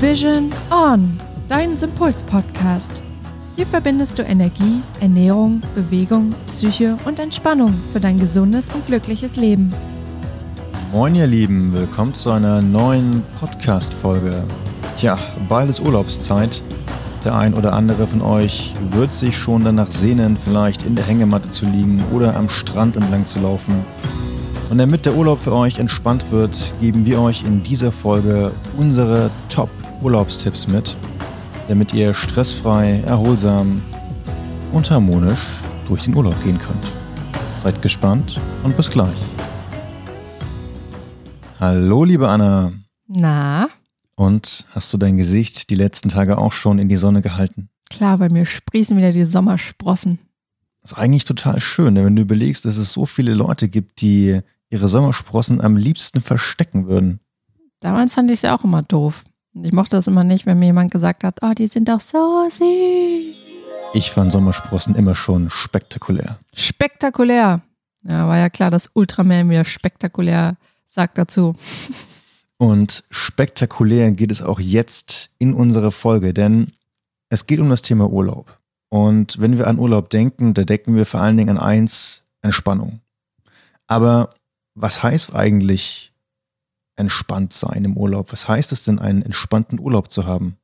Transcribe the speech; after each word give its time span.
Vision 0.00 0.50
On, 0.70 1.18
dein 1.48 1.76
Sympuls-Podcast. 1.76 3.02
Hier 3.56 3.66
verbindest 3.66 4.16
du 4.16 4.22
Energie, 4.22 4.80
Ernährung, 5.00 5.60
Bewegung, 5.74 6.36
Psyche 6.46 6.96
und 7.04 7.18
Entspannung 7.18 7.74
für 7.92 7.98
dein 7.98 8.16
gesundes 8.16 8.72
und 8.72 8.86
glückliches 8.86 9.34
Leben. 9.34 9.74
Moin 10.92 11.16
ihr 11.16 11.26
Lieben, 11.26 11.72
willkommen 11.72 12.14
zu 12.14 12.30
einer 12.30 12.62
neuen 12.62 13.24
Podcast-Folge. 13.40 14.44
Ja, 15.00 15.18
bald 15.48 15.68
ist 15.68 15.80
Urlaubszeit. 15.80 16.62
Der 17.24 17.34
ein 17.34 17.52
oder 17.52 17.72
andere 17.72 18.06
von 18.06 18.22
euch 18.22 18.74
wird 18.92 19.12
sich 19.12 19.36
schon 19.36 19.64
danach 19.64 19.90
sehnen, 19.90 20.36
vielleicht 20.36 20.84
in 20.84 20.94
der 20.94 21.06
Hängematte 21.06 21.50
zu 21.50 21.66
liegen 21.66 22.04
oder 22.12 22.36
am 22.36 22.48
Strand 22.48 22.94
entlang 22.94 23.26
zu 23.26 23.40
laufen. 23.40 23.74
Und 24.70 24.78
damit 24.78 25.06
der 25.06 25.16
Urlaub 25.16 25.40
für 25.40 25.54
euch 25.54 25.80
entspannt 25.80 26.30
wird, 26.30 26.72
geben 26.80 27.04
wir 27.04 27.20
euch 27.20 27.42
in 27.42 27.64
dieser 27.64 27.90
Folge 27.90 28.52
unsere 28.76 29.30
Top-Urlaubstipps 29.98 30.68
mit, 30.68 30.96
damit 31.66 31.92
ihr 31.92 32.14
stressfrei, 32.14 33.02
erholsam 33.06 33.82
und 34.72 34.88
harmonisch 34.92 35.40
durch 35.88 36.04
den 36.04 36.14
Urlaub 36.14 36.40
gehen 36.44 36.56
könnt. 36.56 36.86
Seid 37.64 37.82
gespannt 37.82 38.40
und 38.62 38.76
bis 38.76 38.90
gleich. 38.90 39.18
Hallo, 41.58 42.04
liebe 42.04 42.28
Anna. 42.28 42.72
Na? 43.08 43.68
Und 44.14 44.66
hast 44.70 44.92
du 44.92 44.98
dein 44.98 45.16
Gesicht 45.16 45.68
die 45.68 45.74
letzten 45.74 46.10
Tage 46.10 46.38
auch 46.38 46.52
schon 46.52 46.78
in 46.78 46.88
die 46.88 46.96
Sonne 46.96 47.20
gehalten? 47.20 47.68
Klar, 47.90 48.18
bei 48.18 48.28
mir 48.28 48.46
sprießen 48.46 48.96
wieder 48.96 49.10
die 49.10 49.24
Sommersprossen. 49.24 50.20
Das 50.80 50.92
ist 50.92 50.98
eigentlich 50.98 51.24
total 51.24 51.58
schön, 51.60 51.96
wenn 51.96 52.14
du 52.14 52.22
überlegst, 52.22 52.64
dass 52.64 52.76
es 52.76 52.92
so 52.92 53.04
viele 53.04 53.34
Leute 53.34 53.68
gibt, 53.68 54.00
die 54.00 54.42
ihre 54.70 54.86
Sommersprossen 54.86 55.60
am 55.60 55.76
liebsten 55.76 56.22
verstecken 56.22 56.86
würden. 56.86 57.18
Damals 57.80 58.14
fand 58.14 58.30
ich 58.30 58.38
es 58.38 58.42
ja 58.42 58.56
auch 58.56 58.62
immer 58.62 58.82
doof. 58.82 59.24
Ich 59.54 59.72
mochte 59.72 59.96
das 59.96 60.06
immer 60.06 60.24
nicht, 60.24 60.46
wenn 60.46 60.58
mir 60.58 60.66
jemand 60.66 60.92
gesagt 60.92 61.24
hat, 61.24 61.38
oh, 61.42 61.52
die 61.56 61.66
sind 61.66 61.88
doch 61.88 62.00
so 62.00 62.48
süß. 62.50 63.48
Ich 63.94 64.10
fand 64.10 64.30
Sommersprossen 64.30 64.94
immer 64.94 65.14
schon 65.14 65.50
spektakulär. 65.50 66.38
Spektakulär. 66.54 67.62
Ja, 68.04 68.28
war 68.28 68.38
ja 68.38 68.50
klar, 68.50 68.70
dass 68.70 68.90
Ultraman 68.92 69.50
wieder 69.50 69.64
spektakulär 69.64 70.56
sagt 70.86 71.18
dazu. 71.18 71.54
Und 72.58 73.04
spektakulär 73.10 74.10
geht 74.10 74.30
es 74.30 74.42
auch 74.42 74.60
jetzt 74.60 75.30
in 75.38 75.54
unserer 75.54 75.90
Folge, 75.90 76.34
denn 76.34 76.72
es 77.28 77.46
geht 77.46 77.60
um 77.60 77.70
das 77.70 77.82
Thema 77.82 78.10
Urlaub. 78.10 78.58
Und 78.88 79.40
wenn 79.40 79.58
wir 79.58 79.66
an 79.66 79.78
Urlaub 79.78 80.10
denken, 80.10 80.54
da 80.54 80.64
denken 80.64 80.94
wir 80.94 81.06
vor 81.06 81.20
allen 81.20 81.36
Dingen 81.36 81.56
an 81.56 81.58
eins, 81.58 82.22
Entspannung. 82.42 83.00
Aber 83.86 84.30
was 84.74 85.02
heißt 85.02 85.34
eigentlich 85.34 86.12
entspannt 86.98 87.52
sein 87.52 87.84
im 87.84 87.96
Urlaub? 87.96 88.32
Was 88.32 88.48
heißt 88.48 88.72
es 88.72 88.84
denn, 88.84 88.98
einen 88.98 89.22
entspannten 89.22 89.78
Urlaub 89.80 90.10
zu 90.10 90.26
haben? 90.26 90.56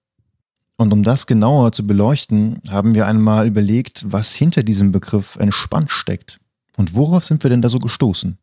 Und 0.76 0.92
um 0.92 1.02
das 1.02 1.26
genauer 1.26 1.72
zu 1.72 1.86
beleuchten, 1.86 2.60
haben 2.68 2.94
wir 2.94 3.06
einmal 3.06 3.46
überlegt, 3.46 4.04
was 4.06 4.34
hinter 4.34 4.62
diesem 4.62 4.90
Begriff 4.90 5.36
entspannt 5.36 5.90
steckt. 5.90 6.40
Und 6.76 6.94
worauf 6.94 7.24
sind 7.24 7.42
wir 7.44 7.50
denn 7.50 7.62
da 7.62 7.68
so 7.68 7.78
gestoßen? 7.78 8.38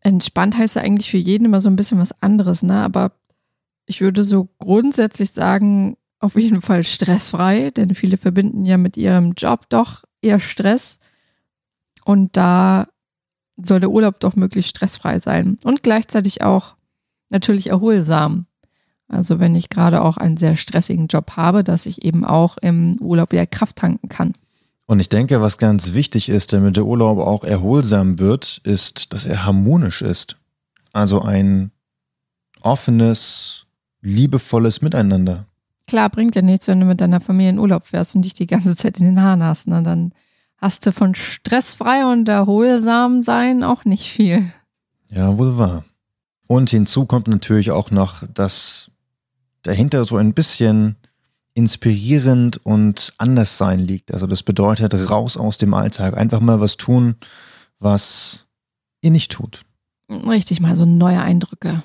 Entspannt 0.00 0.56
heißt 0.56 0.76
ja 0.76 0.82
eigentlich 0.82 1.10
für 1.10 1.18
jeden 1.18 1.44
immer 1.44 1.60
so 1.60 1.68
ein 1.70 1.76
bisschen 1.76 1.98
was 1.98 2.20
anderes, 2.20 2.64
ne? 2.64 2.82
Aber 2.82 3.12
ich 3.86 4.00
würde 4.00 4.24
so 4.24 4.48
grundsätzlich 4.58 5.30
sagen, 5.30 5.96
auf 6.18 6.34
jeden 6.36 6.60
Fall 6.60 6.82
stressfrei, 6.82 7.70
denn 7.70 7.94
viele 7.94 8.16
verbinden 8.16 8.64
ja 8.64 8.78
mit 8.78 8.96
ihrem 8.96 9.34
Job 9.36 9.68
doch 9.68 10.04
eher 10.20 10.40
Stress. 10.40 10.98
Und 12.04 12.36
da 12.36 12.88
soll 13.56 13.80
der 13.80 13.90
Urlaub 13.90 14.18
doch 14.18 14.34
möglichst 14.34 14.70
stressfrei 14.70 15.20
sein 15.20 15.58
und 15.62 15.82
gleichzeitig 15.84 16.42
auch 16.42 16.76
natürlich 17.32 17.68
erholsam. 17.70 18.46
Also 19.08 19.40
wenn 19.40 19.54
ich 19.54 19.68
gerade 19.68 20.02
auch 20.02 20.16
einen 20.16 20.36
sehr 20.36 20.56
stressigen 20.56 21.08
Job 21.08 21.32
habe, 21.36 21.64
dass 21.64 21.86
ich 21.86 22.04
eben 22.04 22.24
auch 22.24 22.56
im 22.58 22.96
Urlaub 23.00 23.32
wieder 23.32 23.46
Kraft 23.46 23.76
tanken 23.76 24.08
kann. 24.08 24.32
Und 24.86 25.00
ich 25.00 25.08
denke, 25.08 25.40
was 25.40 25.58
ganz 25.58 25.92
wichtig 25.92 26.28
ist, 26.28 26.52
damit 26.52 26.76
der 26.76 26.86
Urlaub 26.86 27.18
auch 27.18 27.44
erholsam 27.44 28.18
wird, 28.18 28.60
ist, 28.64 29.12
dass 29.12 29.24
er 29.24 29.44
harmonisch 29.44 30.02
ist. 30.02 30.36
Also 30.92 31.22
ein 31.22 31.70
offenes, 32.62 33.66
liebevolles 34.00 34.82
Miteinander. 34.82 35.46
Klar, 35.86 36.10
bringt 36.10 36.36
ja 36.36 36.42
nichts, 36.42 36.68
wenn 36.68 36.80
du 36.80 36.86
mit 36.86 37.00
deiner 37.00 37.20
Familie 37.20 37.50
in 37.50 37.58
Urlaub 37.58 37.86
fährst 37.86 38.14
und 38.14 38.24
dich 38.24 38.34
die 38.34 38.46
ganze 38.46 38.76
Zeit 38.76 38.98
in 38.98 39.06
den 39.06 39.20
Haaren 39.20 39.42
hast. 39.42 39.68
Ne? 39.68 39.82
Dann 39.82 40.12
hast 40.58 40.86
du 40.86 40.92
von 40.92 41.14
stressfrei 41.14 42.06
und 42.06 42.28
erholsam 42.28 43.22
sein 43.22 43.62
auch 43.62 43.84
nicht 43.84 44.10
viel. 44.10 44.50
Ja, 45.10 45.36
wohl 45.36 45.58
wahr. 45.58 45.84
Und 46.52 46.68
hinzu 46.68 47.06
kommt 47.06 47.28
natürlich 47.28 47.70
auch 47.70 47.90
noch, 47.90 48.24
dass 48.34 48.90
dahinter 49.62 50.04
so 50.04 50.18
ein 50.18 50.34
bisschen 50.34 50.96
inspirierend 51.54 52.58
und 52.62 53.14
anders 53.16 53.56
sein 53.56 53.78
liegt. 53.78 54.12
Also 54.12 54.26
das 54.26 54.42
bedeutet 54.42 54.92
raus 55.08 55.38
aus 55.38 55.56
dem 55.56 55.72
Alltag, 55.72 56.14
einfach 56.14 56.40
mal 56.40 56.60
was 56.60 56.76
tun, 56.76 57.14
was 57.78 58.44
ihr 59.00 59.10
nicht 59.10 59.32
tut. 59.32 59.62
Richtig, 60.10 60.60
mal 60.60 60.76
so 60.76 60.84
neue 60.84 61.22
Eindrücke 61.22 61.84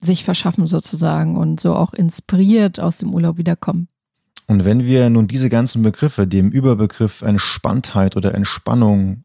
sich 0.00 0.24
verschaffen 0.24 0.66
sozusagen 0.66 1.36
und 1.36 1.60
so 1.60 1.76
auch 1.76 1.92
inspiriert 1.92 2.80
aus 2.80 2.98
dem 2.98 3.14
Urlaub 3.14 3.38
wiederkommen. 3.38 3.86
Und 4.48 4.64
wenn 4.64 4.84
wir 4.84 5.10
nun 5.10 5.28
diese 5.28 5.48
ganzen 5.48 5.84
Begriffe 5.84 6.26
dem 6.26 6.50
Überbegriff 6.50 7.22
Entspanntheit 7.22 8.16
oder 8.16 8.34
Entspannung 8.34 9.22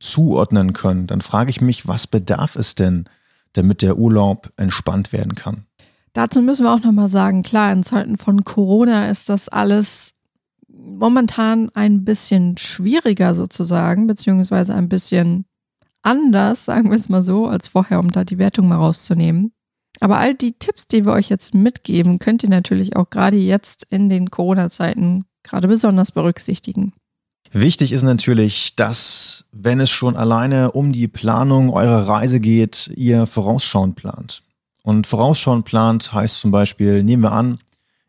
zuordnen 0.00 0.74
können, 0.74 1.06
dann 1.06 1.22
frage 1.22 1.48
ich 1.48 1.62
mich, 1.62 1.88
was 1.88 2.06
bedarf 2.06 2.56
es 2.56 2.74
denn, 2.74 3.08
damit 3.52 3.82
der 3.82 3.98
Urlaub 3.98 4.52
entspannt 4.56 5.12
werden 5.12 5.34
kann? 5.34 5.64
Dazu 6.12 6.42
müssen 6.42 6.64
wir 6.64 6.72
auch 6.72 6.82
nochmal 6.82 7.08
sagen, 7.08 7.42
klar, 7.42 7.72
in 7.72 7.84
Zeiten 7.84 8.18
von 8.18 8.44
Corona 8.44 9.08
ist 9.10 9.28
das 9.28 9.48
alles 9.48 10.14
momentan 10.68 11.70
ein 11.74 12.04
bisschen 12.04 12.56
schwieriger 12.56 13.34
sozusagen, 13.34 14.06
beziehungsweise 14.06 14.74
ein 14.74 14.88
bisschen 14.88 15.44
anders, 16.02 16.64
sagen 16.64 16.90
wir 16.90 16.96
es 16.96 17.08
mal 17.08 17.22
so, 17.22 17.46
als 17.46 17.68
vorher, 17.68 18.00
um 18.00 18.10
da 18.10 18.24
die 18.24 18.38
Wertung 18.38 18.68
mal 18.68 18.76
rauszunehmen. 18.76 19.52
Aber 20.00 20.18
all 20.18 20.34
die 20.34 20.52
Tipps, 20.52 20.86
die 20.86 21.04
wir 21.04 21.12
euch 21.12 21.28
jetzt 21.28 21.54
mitgeben, 21.54 22.18
könnt 22.18 22.42
ihr 22.42 22.48
natürlich 22.48 22.96
auch 22.96 23.10
gerade 23.10 23.36
jetzt 23.36 23.86
in 23.90 24.08
den 24.08 24.30
Corona-Zeiten 24.30 25.24
gerade 25.42 25.68
besonders 25.68 26.12
berücksichtigen. 26.12 26.92
Wichtig 27.52 27.92
ist 27.92 28.02
natürlich, 28.02 28.76
dass, 28.76 29.44
wenn 29.50 29.80
es 29.80 29.90
schon 29.90 30.16
alleine 30.16 30.70
um 30.70 30.92
die 30.92 31.08
Planung 31.08 31.70
eurer 31.70 32.06
Reise 32.06 32.38
geht, 32.38 32.92
ihr 32.94 33.26
vorausschauend 33.26 33.96
plant. 33.96 34.42
Und 34.82 35.08
vorausschauend 35.08 35.64
plant 35.64 36.12
heißt 36.12 36.38
zum 36.38 36.52
Beispiel, 36.52 37.02
nehmen 37.02 37.24
wir 37.24 37.32
an, 37.32 37.58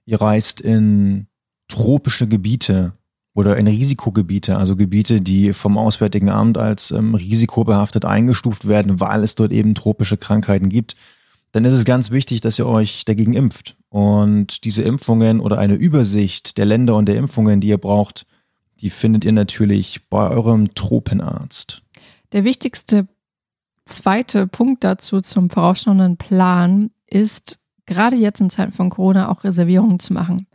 ihr 0.06 0.22
reist 0.22 0.62
in 0.62 1.28
tropische 1.68 2.28
Gebiete 2.28 2.94
oder 3.34 3.57
in 3.57 3.66
Risikogebiete, 3.66 4.57
also 4.57 4.75
Gebiete, 4.75 5.22
die 5.22 5.53
vom 5.53 5.78
Auswärtigen 5.78 6.29
Amt 6.29 6.58
als 6.58 6.91
ähm, 6.91 7.16
risikobehaftet 7.16 8.06
eingestuft 8.06 8.68
werden, 8.68 9.00
weil 9.00 9.23
es 9.23 9.35
dort 9.35 9.52
eben 9.52 9.73
tropische 9.73 10.18
Krankheiten 10.18 10.69
gibt, 10.69 10.96
dann 11.52 11.66
ist 11.66 11.73
es 11.73 11.85
ganz 11.85 12.12
wichtig, 12.12 12.41
dass 12.41 12.59
ihr 12.59 12.68
euch 12.68 13.06
dagegen 13.06 13.34
impft. 13.34 13.75
Und 13.90 14.63
diese 14.66 14.84
Impfungen 14.84 15.40
oder 15.40 15.58
eine 15.58 15.73
Übersicht 15.73 16.58
der 16.58 16.66
Länder 16.66 16.96
und 16.96 17.08
der 17.08 17.16
Impfungen, 17.16 17.59
die 17.59 17.69
ihr 17.69 17.78
braucht, 17.78 18.25
die 18.81 18.90
findet 18.90 19.25
ihr 19.25 19.31
natürlich 19.31 20.09
bei 20.09 20.30
eurem 20.30 20.74
Tropenarzt. 20.74 21.84
Der 22.31 22.44
wichtigste 22.44 23.08
zweite 23.86 24.47
Punkt 24.47 24.84
dazu 24.84 25.22
zum 25.22 25.50
vorausschauenden 25.50 26.18
Plan 26.18 26.91
ist, 27.08 27.59
gerade 27.86 28.16
jetzt 28.16 28.41
in 28.41 28.50
Zeiten 28.50 28.72
von 28.72 28.90
Corona 28.90 29.30
auch 29.30 29.44
Reservierungen 29.44 30.00
zu 30.00 30.14
machen. 30.14 30.47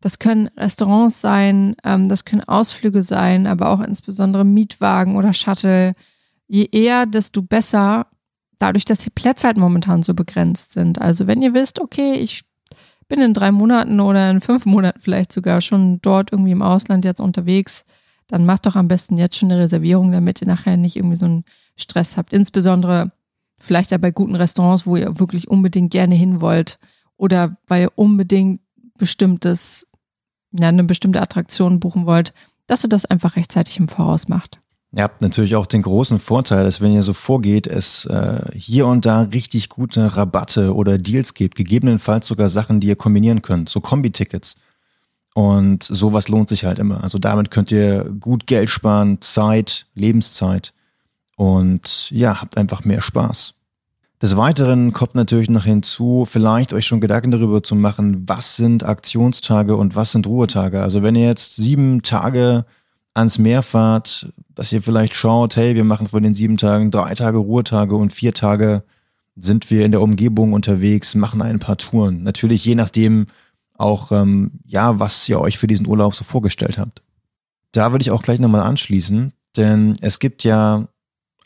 Das 0.00 0.18
können 0.18 0.48
Restaurants 0.56 1.20
sein, 1.20 1.76
ähm, 1.84 2.08
das 2.08 2.24
können 2.24 2.42
Ausflüge 2.42 3.02
sein, 3.02 3.46
aber 3.46 3.68
auch 3.68 3.80
insbesondere 3.80 4.44
Mietwagen 4.44 5.16
oder 5.16 5.32
Shuttle. 5.32 5.94
Je 6.46 6.68
eher, 6.72 7.06
desto 7.06 7.42
besser, 7.42 8.06
dadurch, 8.58 8.84
dass 8.84 9.00
die 9.00 9.10
Plätze 9.10 9.46
halt 9.46 9.56
momentan 9.56 10.02
so 10.02 10.14
begrenzt 10.14 10.72
sind. 10.72 11.00
Also 11.00 11.26
wenn 11.26 11.42
ihr 11.42 11.54
wisst, 11.54 11.80
okay, 11.80 12.14
ich 12.14 12.42
bin 13.10 13.20
in 13.20 13.34
drei 13.34 13.50
Monaten 13.50 14.00
oder 14.00 14.30
in 14.30 14.40
fünf 14.40 14.64
Monaten 14.64 15.00
vielleicht 15.00 15.32
sogar 15.32 15.60
schon 15.60 16.00
dort 16.00 16.32
irgendwie 16.32 16.52
im 16.52 16.62
Ausland 16.62 17.04
jetzt 17.04 17.20
unterwegs, 17.20 17.84
dann 18.28 18.46
macht 18.46 18.64
doch 18.64 18.76
am 18.76 18.88
besten 18.88 19.18
jetzt 19.18 19.36
schon 19.36 19.50
eine 19.50 19.60
Reservierung, 19.60 20.12
damit 20.12 20.40
ihr 20.40 20.46
nachher 20.46 20.78
nicht 20.78 20.96
irgendwie 20.96 21.16
so 21.16 21.26
einen 21.26 21.44
Stress 21.76 22.16
habt. 22.16 22.32
Insbesondere 22.32 23.12
vielleicht 23.58 23.90
ja 23.90 23.98
bei 23.98 24.12
guten 24.12 24.36
Restaurants, 24.36 24.86
wo 24.86 24.96
ihr 24.96 25.18
wirklich 25.18 25.48
unbedingt 25.48 25.90
gerne 25.90 26.14
hin 26.14 26.40
wollt 26.40 26.78
oder 27.16 27.58
weil 27.66 27.82
ihr 27.82 27.92
unbedingt 27.96 28.60
bestimmtes, 28.96 29.86
ja, 30.52 30.68
eine 30.68 30.84
bestimmte 30.84 31.20
Attraktion 31.20 31.80
buchen 31.80 32.06
wollt, 32.06 32.32
dass 32.68 32.84
ihr 32.84 32.88
das 32.88 33.04
einfach 33.04 33.36
rechtzeitig 33.36 33.78
im 33.78 33.88
Voraus 33.88 34.28
macht. 34.28 34.60
Ihr 34.92 35.04
habt 35.04 35.22
natürlich 35.22 35.54
auch 35.54 35.66
den 35.66 35.82
großen 35.82 36.18
Vorteil, 36.18 36.64
dass 36.64 36.80
wenn 36.80 36.92
ihr 36.92 37.04
so 37.04 37.12
vorgeht, 37.12 37.68
es 37.68 38.06
äh, 38.06 38.40
hier 38.54 38.86
und 38.86 39.06
da 39.06 39.20
richtig 39.20 39.68
gute 39.68 40.16
Rabatte 40.16 40.74
oder 40.74 40.98
Deals 40.98 41.34
gibt, 41.34 41.54
gegebenenfalls 41.54 42.26
sogar 42.26 42.48
Sachen, 42.48 42.80
die 42.80 42.88
ihr 42.88 42.96
kombinieren 42.96 43.40
könnt, 43.40 43.68
so 43.68 43.80
Kombi-Tickets. 43.80 44.56
Und 45.34 45.84
sowas 45.84 46.26
lohnt 46.26 46.48
sich 46.48 46.64
halt 46.64 46.80
immer. 46.80 47.04
Also 47.04 47.18
damit 47.18 47.52
könnt 47.52 47.70
ihr 47.70 48.04
gut 48.18 48.48
Geld 48.48 48.68
sparen, 48.68 49.20
Zeit, 49.20 49.86
Lebenszeit 49.94 50.72
und 51.36 52.10
ja, 52.10 52.40
habt 52.40 52.58
einfach 52.58 52.84
mehr 52.84 53.00
Spaß. 53.00 53.54
Des 54.20 54.36
Weiteren 54.36 54.92
kommt 54.92 55.14
natürlich 55.14 55.48
noch 55.48 55.64
hinzu, 55.64 56.26
vielleicht 56.26 56.72
euch 56.72 56.84
schon 56.84 57.00
Gedanken 57.00 57.30
darüber 57.30 57.62
zu 57.62 57.74
machen, 57.74 58.28
was 58.28 58.56
sind 58.56 58.84
Aktionstage 58.84 59.76
und 59.76 59.94
was 59.94 60.12
sind 60.12 60.26
Ruhetage. 60.26 60.82
Also 60.82 61.02
wenn 61.02 61.14
ihr 61.14 61.26
jetzt 61.26 61.56
sieben 61.56 62.02
Tage 62.02 62.66
ans 63.14 63.38
Meer 63.38 63.62
fahrt, 63.62 64.32
dass 64.54 64.72
ihr 64.72 64.82
vielleicht 64.82 65.14
schaut, 65.14 65.56
hey, 65.56 65.74
wir 65.74 65.84
machen 65.84 66.08
von 66.08 66.22
den 66.22 66.34
sieben 66.34 66.56
Tagen 66.56 66.90
drei 66.90 67.14
Tage 67.14 67.38
Ruhetage 67.38 67.96
und 67.96 68.12
vier 68.12 68.34
Tage 68.34 68.82
sind 69.36 69.70
wir 69.70 69.84
in 69.84 69.92
der 69.92 70.02
Umgebung 70.02 70.52
unterwegs, 70.52 71.14
machen 71.14 71.42
ein 71.42 71.58
paar 71.58 71.76
Touren. 71.76 72.22
Natürlich 72.22 72.64
je 72.64 72.74
nachdem 72.74 73.26
auch, 73.76 74.12
ähm, 74.12 74.52
ja, 74.66 74.98
was 74.98 75.28
ihr 75.28 75.40
euch 75.40 75.58
für 75.58 75.66
diesen 75.66 75.86
Urlaub 75.86 76.14
so 76.14 76.24
vorgestellt 76.24 76.78
habt. 76.78 77.02
Da 77.72 77.92
würde 77.92 78.02
ich 78.02 78.10
auch 78.10 78.22
gleich 78.22 78.38
nochmal 78.38 78.62
anschließen, 78.62 79.32
denn 79.56 79.94
es 80.00 80.18
gibt 80.18 80.44
ja 80.44 80.88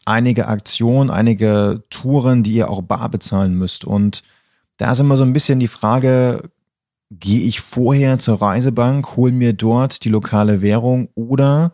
einige 0.05 0.49
Aktionen, 0.49 1.11
einige 1.11 1.83
Touren, 1.91 2.43
die 2.43 2.55
ihr 2.55 2.71
auch 2.71 2.83
bar 2.83 3.09
bezahlen 3.09 3.57
müsst. 3.57 3.85
Und 3.85 4.23
da 4.79 4.93
ist 4.93 5.01
immer 5.01 5.17
so 5.17 5.23
ein 5.23 5.33
bisschen 5.33 5.61
die 5.61 5.69
Frage, 5.69 6.51
gehe 7.11 7.41
ich 7.41 7.61
vorher 7.61 8.19
zur 8.19 8.41
Reisebank, 8.41 9.17
hole 9.17 9.33
mir 9.33 9.53
dort 9.53 10.05
die 10.05 10.09
lokale 10.09 10.63
Währung 10.63 11.09
oder 11.15 11.73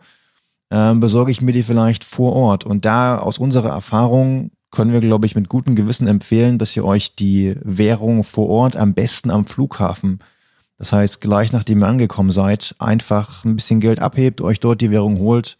äh, 0.69 0.93
besorge 0.95 1.31
ich 1.31 1.41
mir 1.41 1.53
die 1.53 1.63
vielleicht 1.63 2.03
vor 2.03 2.33
Ort? 2.33 2.65
Und 2.65 2.85
da 2.85 3.17
aus 3.17 3.37
unserer 3.37 3.69
Erfahrung 3.69 4.51
können 4.71 4.93
wir, 4.93 5.01
glaube 5.01 5.25
ich, 5.25 5.35
mit 5.35 5.49
gutem 5.49 5.75
Gewissen 5.75 6.07
empfehlen, 6.07 6.57
dass 6.57 6.75
ihr 6.75 6.85
euch 6.85 7.15
die 7.15 7.55
Währung 7.61 8.23
vor 8.23 8.49
Ort 8.49 8.75
am 8.75 8.93
besten 8.93 9.29
am 9.29 9.45
Flughafen, 9.45 10.19
das 10.77 10.93
heißt 10.93 11.21
gleich 11.21 11.53
nachdem 11.53 11.83
ihr 11.83 11.87
angekommen 11.87 12.31
seid, 12.31 12.75
einfach 12.79 13.45
ein 13.45 13.55
bisschen 13.55 13.81
Geld 13.81 13.99
abhebt, 13.99 14.41
euch 14.41 14.59
dort 14.59 14.81
die 14.81 14.89
Währung 14.89 15.19
holt 15.19 15.57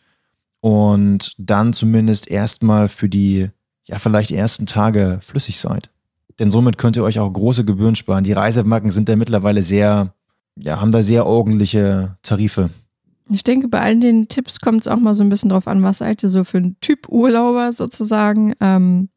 und 0.62 1.36
dann 1.38 1.74
zumindest 1.74 2.30
erstmal 2.30 2.88
für 2.88 3.10
die, 3.10 3.50
ja, 3.86 4.00
vielleicht 4.00 4.32
ersten 4.32 4.66
Tage 4.66 5.20
flüssig 5.22 5.60
seid. 5.60 5.91
Denn 6.42 6.50
somit 6.50 6.80
könnt 6.80 6.98
ihr 6.98 7.04
euch 7.04 7.20
auch 7.20 7.32
große 7.32 7.66
Gebühren 7.66 7.96
sparen. 7.96 8.24
Die 8.24 8.34
Reisemarken 8.34 8.90
sind 8.90 9.08
da 9.08 9.16
mittlerweile 9.16 9.62
sehr, 9.62 10.16
ja, 10.58 10.82
haben 10.82 10.90
da 10.90 11.04
sehr 11.04 11.28
ordentliche 11.28 12.18
Tarife. 12.24 12.72
Ich 13.30 13.44
denke, 13.44 13.68
bei 13.68 13.80
all 13.80 14.00
den 14.00 14.28
Tipps 14.28 14.60
kommt 14.60 14.82
es 14.82 14.88
auch 14.88 14.98
mal 14.98 15.14
so 15.14 15.24
ein 15.24 15.30
bisschen 15.30 15.52
drauf 15.52 15.68
an, 15.68 15.84
was 15.84 16.00
seid 16.00 16.24
ihr 16.24 16.30
so 16.30 16.44
für 16.44 16.58
ein 16.58 16.78
Typ 16.82 17.10
Urlauber 17.10 17.72
sozusagen. 17.74 18.56
Ähm, 18.60 19.10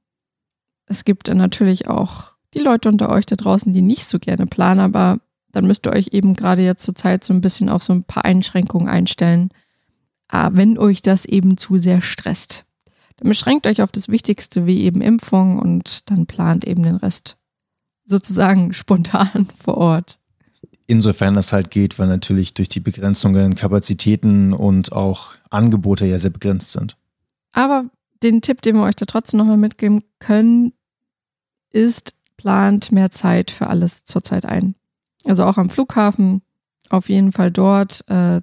es 0.85 1.07
gibt 1.07 1.33
natürlich 1.33 1.89
auch 1.89 2.33
die 2.53 2.59
Leute 2.59 2.91
unter 2.91 3.09
euch 3.09 3.25
da 3.25 3.37
draußen, 3.37 3.73
die 3.73 3.81
nicht 3.81 4.05
so 4.05 4.19
gerne 4.19 4.45
planen, 4.45 4.81
aber 4.81 5.17
dann 5.51 5.67
müsst 5.67 5.87
ihr 5.87 5.95
euch 5.95 6.09
eben 6.13 6.35
gerade 6.35 6.61
jetzt 6.61 6.85
zur 6.85 6.95
Zeit 6.95 7.25
so 7.25 7.33
ein 7.33 7.41
bisschen 7.41 7.71
auf 7.71 7.83
so 7.83 7.95
ein 7.95 8.05
paar 8.05 8.27
Einschränkungen 8.27 8.87
einstellen, 8.87 9.49
äh, 10.31 10.51
wenn 10.53 10.77
euch 10.77 11.01
das 11.01 11.25
eben 11.25 11.57
zu 11.57 11.79
sehr 11.79 12.03
stresst. 12.03 12.67
Dann 13.17 13.29
beschränkt 13.29 13.67
euch 13.67 13.83
auf 13.83 13.93
das 13.93 14.09
Wichtigste 14.09 14.67
wie 14.67 14.83
eben 14.83 15.01
Impfung 15.01 15.59
und 15.59 16.11
dann 16.11 16.27
plant 16.27 16.65
eben 16.65 16.83
den 16.83 16.97
Rest 16.97 17.37
sozusagen 18.05 18.73
spontan 18.75 19.49
vor 19.59 19.77
Ort. 19.77 20.19
Insofern 20.87 21.35
das 21.35 21.53
halt 21.53 21.71
geht, 21.71 21.99
weil 21.99 22.09
natürlich 22.09 22.53
durch 22.53 22.69
die 22.69 22.81
Begrenzungen 22.81 23.55
Kapazitäten 23.55 24.53
und 24.53 24.93
auch 24.93 25.35
Angebote 25.49 26.05
ja 26.05 26.19
sehr 26.19 26.31
begrenzt 26.31 26.73
sind. 26.73 26.97
Aber 27.53 27.89
den 28.23 28.43
Tipp, 28.43 28.61
den 28.61 28.77
wir 28.77 28.83
euch 28.83 28.97
da 28.97 29.07
trotzdem 29.07 29.39
nochmal 29.39 29.57
mitgeben 29.57 30.03
können, 30.19 30.73
ist, 31.71 32.15
plant 32.37 32.93
mehr 32.93 33.11
Zeit 33.11 33.51
für 33.51 33.69
alles 33.69 34.05
zurzeit 34.05 34.45
ein. 34.45 34.75
Also 35.25 35.45
auch 35.45 35.57
am 35.57 35.71
Flughafen, 35.71 36.43
auf 36.91 37.09
jeden 37.09 37.33
Fall 37.33 37.51
dort. 37.51 38.05
Äh, 38.09 38.43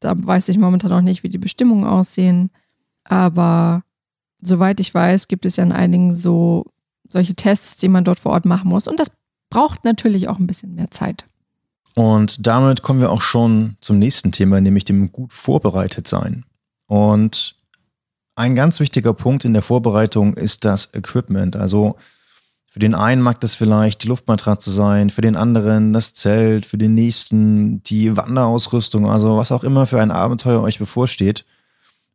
da 0.00 0.14
weiß 0.14 0.48
ich 0.48 0.58
momentan 0.58 0.90
noch 0.90 1.00
nicht, 1.00 1.22
wie 1.22 1.28
die 1.28 1.38
Bestimmungen 1.38 1.84
aussehen. 1.84 2.50
Aber 3.08 3.82
soweit 4.40 4.80
ich 4.80 4.94
weiß, 4.94 5.28
gibt 5.28 5.46
es 5.46 5.56
ja 5.56 5.64
in 5.64 5.72
einigen 5.72 6.14
so 6.14 6.66
solche 7.08 7.34
Tests, 7.34 7.78
die 7.78 7.88
man 7.88 8.04
dort 8.04 8.20
vor 8.20 8.32
Ort 8.32 8.44
machen 8.44 8.68
muss. 8.68 8.86
Und 8.86 9.00
das 9.00 9.08
braucht 9.50 9.84
natürlich 9.84 10.28
auch 10.28 10.38
ein 10.38 10.46
bisschen 10.46 10.74
mehr 10.74 10.90
Zeit. 10.90 11.24
Und 11.94 12.46
damit 12.46 12.82
kommen 12.82 13.00
wir 13.00 13.10
auch 13.10 13.22
schon 13.22 13.76
zum 13.80 13.98
nächsten 13.98 14.30
Thema, 14.30 14.60
nämlich 14.60 14.84
dem 14.84 15.10
gut 15.10 15.32
vorbereitet 15.32 16.06
sein. 16.06 16.44
Und 16.86 17.56
ein 18.36 18.54
ganz 18.54 18.78
wichtiger 18.78 19.14
Punkt 19.14 19.44
in 19.44 19.54
der 19.54 19.62
Vorbereitung 19.62 20.34
ist 20.34 20.64
das 20.64 20.94
Equipment. 20.94 21.56
Also 21.56 21.96
für 22.66 22.78
den 22.78 22.94
einen 22.94 23.22
mag 23.22 23.40
das 23.40 23.54
vielleicht 23.54 24.04
die 24.04 24.08
Luftmatratze 24.08 24.70
sein, 24.70 25.10
für 25.10 25.22
den 25.22 25.34
anderen 25.34 25.94
das 25.94 26.12
Zelt, 26.12 26.66
für 26.66 26.78
den 26.78 26.94
nächsten 26.94 27.82
die 27.82 28.16
Wanderausrüstung, 28.16 29.10
also 29.10 29.38
was 29.38 29.50
auch 29.50 29.64
immer 29.64 29.86
für 29.86 30.00
ein 30.00 30.10
Abenteuer 30.10 30.60
euch 30.60 30.78
bevorsteht. 30.78 31.46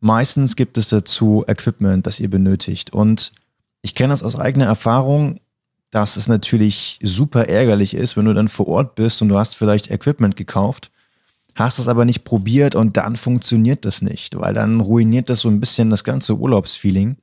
Meistens 0.03 0.55
gibt 0.55 0.77
es 0.77 0.89
dazu 0.89 1.43
Equipment, 1.47 2.05
das 2.05 2.19
ihr 2.19 2.29
benötigt. 2.29 2.93
Und 2.93 3.31
ich 3.81 3.95
kenne 3.95 4.11
das 4.13 4.23
aus 4.23 4.37
eigener 4.37 4.65
Erfahrung 4.65 5.39
dass 5.93 6.17
es 6.17 6.27
natürlich 6.27 6.97
super 7.03 7.49
ärgerlich 7.49 7.93
ist, 7.93 8.17
wenn 8.17 8.25
du 8.25 8.33
dann 8.33 8.47
vor 8.47 8.67
Ort 8.67 8.95
bist 8.95 9.21
und 9.21 9.29
du 9.29 9.37
hast 9.37 9.55
vielleicht 9.55 9.91
Equipment 9.91 10.35
gekauft, 10.35 10.89
hast 11.53 11.77
es 11.77 11.87
aber 11.87 12.03
nicht 12.03 12.23
probiert 12.23 12.73
und 12.73 12.97
dann 12.97 13.15
funktioniert 13.15 13.85
das 13.85 14.01
nicht, 14.01 14.39
weil 14.39 14.55
dann 14.55 14.79
ruiniert 14.79 15.29
das 15.29 15.41
so 15.41 15.49
ein 15.49 15.59
bisschen 15.59 15.91
das 15.91 16.03
ganze 16.03 16.35
Urlaubsfeeling. 16.35 17.17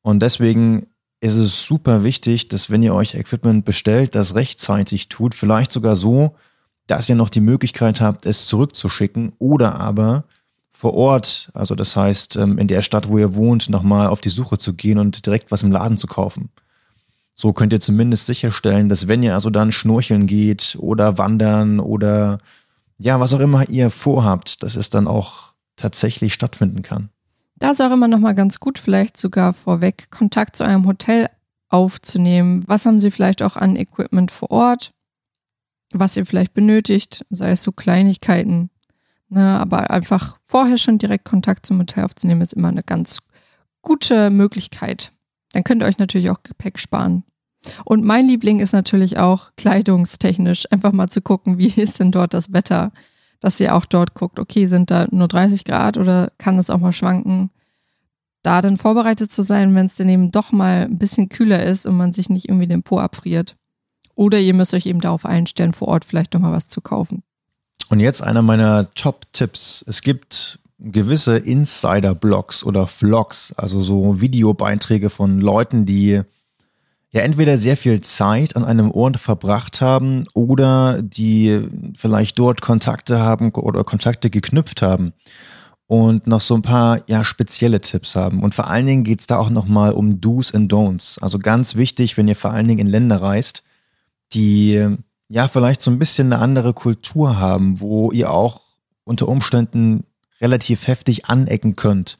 Und 0.00 0.20
deswegen 0.20 0.86
ist 1.20 1.36
es 1.36 1.66
super 1.66 2.02
wichtig, 2.02 2.48
dass 2.48 2.70
wenn 2.70 2.82
ihr 2.82 2.94
euch 2.94 3.14
Equipment 3.14 3.66
bestellt, 3.66 4.14
das 4.14 4.34
rechtzeitig 4.34 5.10
tut, 5.10 5.34
vielleicht 5.34 5.70
sogar 5.70 5.94
so, 5.94 6.34
dass 6.86 7.10
ihr 7.10 7.14
noch 7.14 7.28
die 7.28 7.42
Möglichkeit 7.42 8.00
habt, 8.00 8.24
es 8.24 8.46
zurückzuschicken 8.46 9.32
oder 9.38 9.78
aber 9.78 10.24
vor 10.78 10.94
Ort, 10.94 11.50
also 11.54 11.74
das 11.74 11.96
heißt 11.96 12.36
ähm, 12.36 12.56
in 12.56 12.68
der 12.68 12.82
Stadt, 12.82 13.08
wo 13.08 13.18
ihr 13.18 13.34
wohnt, 13.34 13.68
nochmal 13.68 14.06
auf 14.06 14.20
die 14.20 14.28
Suche 14.28 14.58
zu 14.58 14.74
gehen 14.74 14.98
und 14.98 15.26
direkt 15.26 15.50
was 15.50 15.64
im 15.64 15.72
Laden 15.72 15.98
zu 15.98 16.06
kaufen. 16.06 16.50
So 17.34 17.52
könnt 17.52 17.72
ihr 17.72 17.80
zumindest 17.80 18.26
sicherstellen, 18.26 18.88
dass 18.88 19.08
wenn 19.08 19.24
ihr 19.24 19.34
also 19.34 19.50
dann 19.50 19.72
schnorcheln 19.72 20.28
geht 20.28 20.76
oder 20.78 21.18
wandern 21.18 21.80
oder 21.80 22.38
ja, 22.96 23.18
was 23.18 23.34
auch 23.34 23.40
immer 23.40 23.68
ihr 23.68 23.90
vorhabt, 23.90 24.62
dass 24.62 24.76
es 24.76 24.88
dann 24.88 25.08
auch 25.08 25.52
tatsächlich 25.74 26.32
stattfinden 26.32 26.82
kann. 26.82 27.08
Da 27.56 27.72
ist 27.72 27.80
auch 27.80 27.90
immer 27.90 28.06
noch 28.06 28.20
mal 28.20 28.36
ganz 28.36 28.60
gut, 28.60 28.78
vielleicht 28.78 29.16
sogar 29.16 29.54
vorweg 29.54 30.12
Kontakt 30.12 30.54
zu 30.54 30.62
eurem 30.62 30.86
Hotel 30.86 31.28
aufzunehmen. 31.68 32.62
Was 32.68 32.86
haben 32.86 33.00
sie 33.00 33.10
vielleicht 33.10 33.42
auch 33.42 33.56
an 33.56 33.74
Equipment 33.74 34.30
vor 34.30 34.52
Ort? 34.52 34.92
Was 35.90 36.16
ihr 36.16 36.24
vielleicht 36.24 36.54
benötigt, 36.54 37.24
sei 37.30 37.50
es 37.50 37.64
so 37.64 37.72
Kleinigkeiten. 37.72 38.70
Ne, 39.30 39.60
aber 39.60 39.90
einfach 39.90 40.38
vorher 40.44 40.78
schon 40.78 40.96
direkt 40.96 41.26
Kontakt 41.26 41.66
zum 41.66 41.78
Hotel 41.78 42.04
aufzunehmen, 42.04 42.40
ist 42.40 42.54
immer 42.54 42.68
eine 42.68 42.82
ganz 42.82 43.18
gute 43.82 44.30
Möglichkeit. 44.30 45.12
Dann 45.52 45.64
könnt 45.64 45.82
ihr 45.82 45.86
euch 45.86 45.98
natürlich 45.98 46.30
auch 46.30 46.42
Gepäck 46.42 46.78
sparen. 46.78 47.24
Und 47.84 48.04
mein 48.04 48.26
Liebling 48.26 48.60
ist 48.60 48.72
natürlich 48.72 49.18
auch 49.18 49.50
kleidungstechnisch, 49.56 50.70
einfach 50.70 50.92
mal 50.92 51.08
zu 51.08 51.20
gucken, 51.20 51.58
wie 51.58 51.68
ist 51.68 52.00
denn 52.00 52.12
dort 52.12 52.32
das 52.32 52.52
Wetter, 52.52 52.92
dass 53.40 53.60
ihr 53.60 53.74
auch 53.74 53.84
dort 53.84 54.14
guckt, 54.14 54.38
okay, 54.38 54.66
sind 54.66 54.90
da 54.90 55.06
nur 55.10 55.28
30 55.28 55.64
Grad 55.64 55.96
oder 55.96 56.32
kann 56.38 56.58
es 56.58 56.70
auch 56.70 56.78
mal 56.78 56.92
schwanken? 56.92 57.50
Da 58.42 58.62
dann 58.62 58.76
vorbereitet 58.76 59.32
zu 59.32 59.42
sein, 59.42 59.74
wenn 59.74 59.86
es 59.86 59.96
dann 59.96 60.08
eben 60.08 60.30
doch 60.30 60.52
mal 60.52 60.84
ein 60.84 60.98
bisschen 60.98 61.28
kühler 61.28 61.62
ist 61.62 61.86
und 61.86 61.96
man 61.96 62.12
sich 62.12 62.30
nicht 62.30 62.48
irgendwie 62.48 62.68
den 62.68 62.82
Po 62.82 62.98
abfriert. 62.98 63.56
Oder 64.14 64.40
ihr 64.40 64.54
müsst 64.54 64.74
euch 64.74 64.86
eben 64.86 65.00
darauf 65.00 65.26
einstellen, 65.26 65.72
vor 65.72 65.88
Ort 65.88 66.04
vielleicht 66.04 66.34
noch 66.34 66.40
mal 66.40 66.52
was 66.52 66.68
zu 66.68 66.80
kaufen. 66.80 67.22
Und 67.88 68.00
jetzt 68.00 68.22
einer 68.22 68.42
meiner 68.42 68.92
Top-Tipps. 68.94 69.84
Es 69.86 70.02
gibt 70.02 70.58
gewisse 70.78 71.38
Insider-Blogs 71.38 72.64
oder 72.64 72.86
Vlogs, 72.86 73.52
also 73.56 73.80
so 73.80 74.20
Videobeiträge 74.20 75.10
von 75.10 75.40
Leuten, 75.40 75.86
die 75.86 76.22
ja 77.10 77.22
entweder 77.22 77.56
sehr 77.56 77.76
viel 77.76 78.00
Zeit 78.02 78.54
an 78.54 78.64
einem 78.64 78.90
Ort 78.90 79.16
verbracht 79.16 79.80
haben 79.80 80.24
oder 80.34 81.02
die 81.02 81.66
vielleicht 81.96 82.38
dort 82.38 82.60
Kontakte 82.60 83.20
haben 83.20 83.50
oder 83.52 83.82
Kontakte 83.82 84.30
geknüpft 84.30 84.82
haben 84.82 85.12
und 85.86 86.26
noch 86.26 86.42
so 86.42 86.54
ein 86.54 86.62
paar 86.62 87.00
ja 87.08 87.24
spezielle 87.24 87.80
Tipps 87.80 88.14
haben. 88.14 88.42
Und 88.42 88.54
vor 88.54 88.68
allen 88.68 88.86
Dingen 88.86 89.04
geht 89.04 89.20
es 89.20 89.26
da 89.26 89.38
auch 89.38 89.50
nochmal 89.50 89.92
um 89.92 90.20
Do's 90.20 90.54
and 90.54 90.70
Don'ts. 90.72 91.18
Also 91.20 91.38
ganz 91.38 91.76
wichtig, 91.76 92.16
wenn 92.16 92.28
ihr 92.28 92.36
vor 92.36 92.52
allen 92.52 92.68
Dingen 92.68 92.80
in 92.80 92.86
Länder 92.86 93.22
reist, 93.22 93.64
die 94.34 94.98
ja 95.28 95.48
vielleicht 95.48 95.80
so 95.80 95.90
ein 95.90 95.98
bisschen 95.98 96.32
eine 96.32 96.42
andere 96.42 96.72
Kultur 96.72 97.38
haben, 97.38 97.80
wo 97.80 98.10
ihr 98.10 98.30
auch 98.30 98.62
unter 99.04 99.28
Umständen 99.28 100.04
relativ 100.40 100.86
heftig 100.86 101.26
anecken 101.26 101.76
könnt 101.76 102.18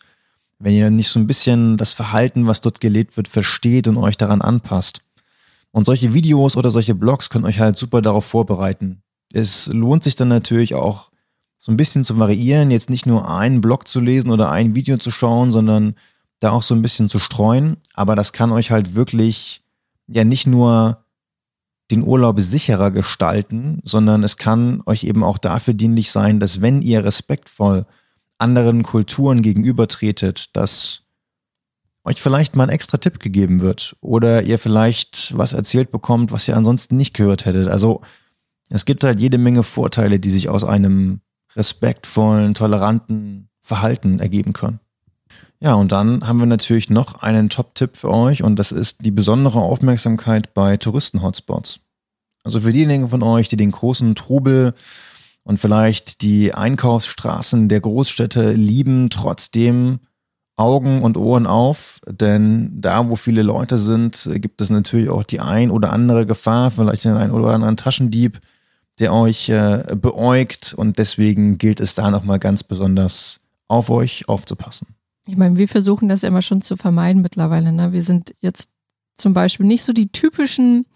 wenn 0.58 0.74
ihr 0.74 0.90
nicht 0.90 1.08
so 1.08 1.20
ein 1.20 1.26
bisschen 1.26 1.76
das 1.76 1.92
Verhalten, 1.92 2.46
was 2.46 2.60
dort 2.60 2.80
gelebt 2.80 3.16
wird, 3.16 3.28
versteht 3.28 3.86
und 3.86 3.96
euch 3.96 4.16
daran 4.16 4.42
anpasst. 4.42 5.02
Und 5.70 5.84
solche 5.84 6.14
Videos 6.14 6.56
oder 6.56 6.70
solche 6.70 6.94
Blogs 6.94 7.30
können 7.30 7.44
euch 7.44 7.60
halt 7.60 7.78
super 7.78 8.02
darauf 8.02 8.24
vorbereiten. 8.24 9.02
Es 9.32 9.66
lohnt 9.68 10.02
sich 10.02 10.16
dann 10.16 10.28
natürlich 10.28 10.74
auch 10.74 11.10
so 11.58 11.70
ein 11.70 11.76
bisschen 11.76 12.02
zu 12.02 12.18
variieren, 12.18 12.70
jetzt 12.70 12.90
nicht 12.90 13.06
nur 13.06 13.30
einen 13.30 13.60
Blog 13.60 13.86
zu 13.86 14.00
lesen 14.00 14.30
oder 14.30 14.50
ein 14.50 14.74
Video 14.74 14.96
zu 14.96 15.10
schauen, 15.10 15.52
sondern 15.52 15.94
da 16.40 16.50
auch 16.50 16.62
so 16.62 16.74
ein 16.74 16.82
bisschen 16.82 17.08
zu 17.08 17.18
streuen. 17.18 17.76
Aber 17.94 18.16
das 18.16 18.32
kann 18.32 18.50
euch 18.50 18.70
halt 18.70 18.94
wirklich 18.94 19.62
ja 20.06 20.24
nicht 20.24 20.46
nur 20.46 21.04
den 21.90 22.04
Urlaub 22.04 22.40
sicherer 22.40 22.90
gestalten, 22.90 23.80
sondern 23.82 24.22
es 24.22 24.36
kann 24.36 24.82
euch 24.86 25.04
eben 25.04 25.24
auch 25.24 25.38
dafür 25.38 25.74
dienlich 25.74 26.10
sein, 26.10 26.38
dass 26.38 26.60
wenn 26.60 26.82
ihr 26.82 27.04
respektvoll 27.04 27.86
anderen 28.36 28.82
Kulturen 28.82 29.42
gegenübertretet, 29.42 30.56
dass 30.56 31.02
euch 32.04 32.20
vielleicht 32.20 32.56
mal 32.56 32.64
ein 32.64 32.68
extra 32.70 32.98
Tipp 32.98 33.20
gegeben 33.20 33.60
wird 33.60 33.96
oder 34.00 34.42
ihr 34.42 34.58
vielleicht 34.58 35.36
was 35.36 35.52
erzählt 35.52 35.90
bekommt, 35.90 36.32
was 36.32 36.46
ihr 36.48 36.56
ansonsten 36.56 36.96
nicht 36.96 37.14
gehört 37.14 37.44
hättet. 37.44 37.68
Also 37.68 38.02
es 38.70 38.84
gibt 38.84 39.04
halt 39.04 39.18
jede 39.18 39.38
Menge 39.38 39.62
Vorteile, 39.62 40.20
die 40.20 40.30
sich 40.30 40.48
aus 40.48 40.64
einem 40.64 41.20
respektvollen, 41.56 42.54
toleranten 42.54 43.48
Verhalten 43.60 44.20
ergeben 44.20 44.52
können. 44.52 44.80
Ja, 45.60 45.74
und 45.74 45.90
dann 45.90 46.26
haben 46.26 46.38
wir 46.38 46.46
natürlich 46.46 46.88
noch 46.88 47.22
einen 47.22 47.48
Top-Tipp 47.48 47.96
für 47.96 48.10
euch 48.10 48.44
und 48.44 48.56
das 48.58 48.70
ist 48.70 48.98
die 49.04 49.10
besondere 49.10 49.60
Aufmerksamkeit 49.60 50.54
bei 50.54 50.76
Touristen-Hotspots. 50.76 51.80
Also 52.44 52.60
für 52.60 52.72
diejenigen 52.72 53.08
von 53.08 53.24
euch, 53.24 53.48
die 53.48 53.56
den 53.56 53.72
großen 53.72 54.14
Trubel 54.14 54.74
und 55.42 55.58
vielleicht 55.58 56.22
die 56.22 56.54
Einkaufsstraßen 56.54 57.68
der 57.68 57.80
Großstädte 57.80 58.52
lieben, 58.52 59.10
trotzdem 59.10 59.98
Augen 60.56 61.02
und 61.02 61.16
Ohren 61.16 61.46
auf, 61.46 62.00
denn 62.06 62.80
da, 62.80 63.08
wo 63.08 63.16
viele 63.16 63.42
Leute 63.42 63.78
sind, 63.78 64.28
gibt 64.34 64.60
es 64.60 64.70
natürlich 64.70 65.08
auch 65.08 65.24
die 65.24 65.40
ein 65.40 65.70
oder 65.70 65.92
andere 65.92 66.24
Gefahr, 66.26 66.70
vielleicht 66.70 67.04
den 67.04 67.16
ein 67.16 67.30
oder 67.32 67.54
anderen 67.54 67.76
Taschendieb, 67.76 68.40
der 69.00 69.12
euch 69.12 69.48
äh, 69.48 69.84
beäugt 69.96 70.74
und 70.76 70.98
deswegen 70.98 71.58
gilt 71.58 71.80
es 71.80 71.94
da 71.94 72.10
nochmal 72.10 72.38
ganz 72.38 72.62
besonders 72.62 73.40
auf 73.68 73.90
euch 73.90 74.28
aufzupassen. 74.28 74.97
Ich 75.28 75.36
meine, 75.36 75.58
wir 75.58 75.68
versuchen 75.68 76.08
das 76.08 76.22
immer 76.22 76.40
schon 76.40 76.62
zu 76.62 76.78
vermeiden 76.78 77.20
mittlerweile. 77.20 77.70
Ne? 77.70 77.92
Wir 77.92 78.02
sind 78.02 78.34
jetzt 78.38 78.70
zum 79.14 79.34
Beispiel 79.34 79.66
nicht 79.66 79.84
so 79.84 79.92
die 79.92 80.10
typischen 80.10 80.86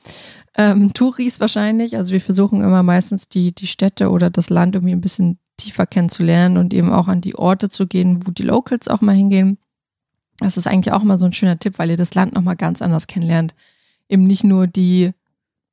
ähm, 0.56 0.94
Touris 0.94 1.38
wahrscheinlich. 1.38 1.98
Also 1.98 2.14
wir 2.14 2.20
versuchen 2.22 2.62
immer 2.62 2.82
meistens 2.82 3.28
die, 3.28 3.54
die 3.54 3.66
Städte 3.66 4.08
oder 4.08 4.30
das 4.30 4.48
Land 4.48 4.74
irgendwie 4.74 4.94
ein 4.94 5.02
bisschen 5.02 5.38
tiefer 5.58 5.86
kennenzulernen 5.86 6.56
und 6.56 6.72
eben 6.72 6.90
auch 6.90 7.08
an 7.08 7.20
die 7.20 7.36
Orte 7.36 7.68
zu 7.68 7.86
gehen, 7.86 8.26
wo 8.26 8.30
die 8.30 8.42
Locals 8.42 8.88
auch 8.88 9.02
mal 9.02 9.14
hingehen. 9.14 9.58
Das 10.38 10.56
ist 10.56 10.66
eigentlich 10.66 10.94
auch 10.94 11.02
mal 11.02 11.18
so 11.18 11.26
ein 11.26 11.34
schöner 11.34 11.58
Tipp, 11.58 11.78
weil 11.78 11.90
ihr 11.90 11.98
das 11.98 12.14
Land 12.14 12.32
nochmal 12.32 12.56
ganz 12.56 12.80
anders 12.80 13.06
kennenlernt. 13.06 13.54
Eben 14.08 14.26
nicht 14.26 14.44
nur 14.44 14.66
die, 14.66 15.12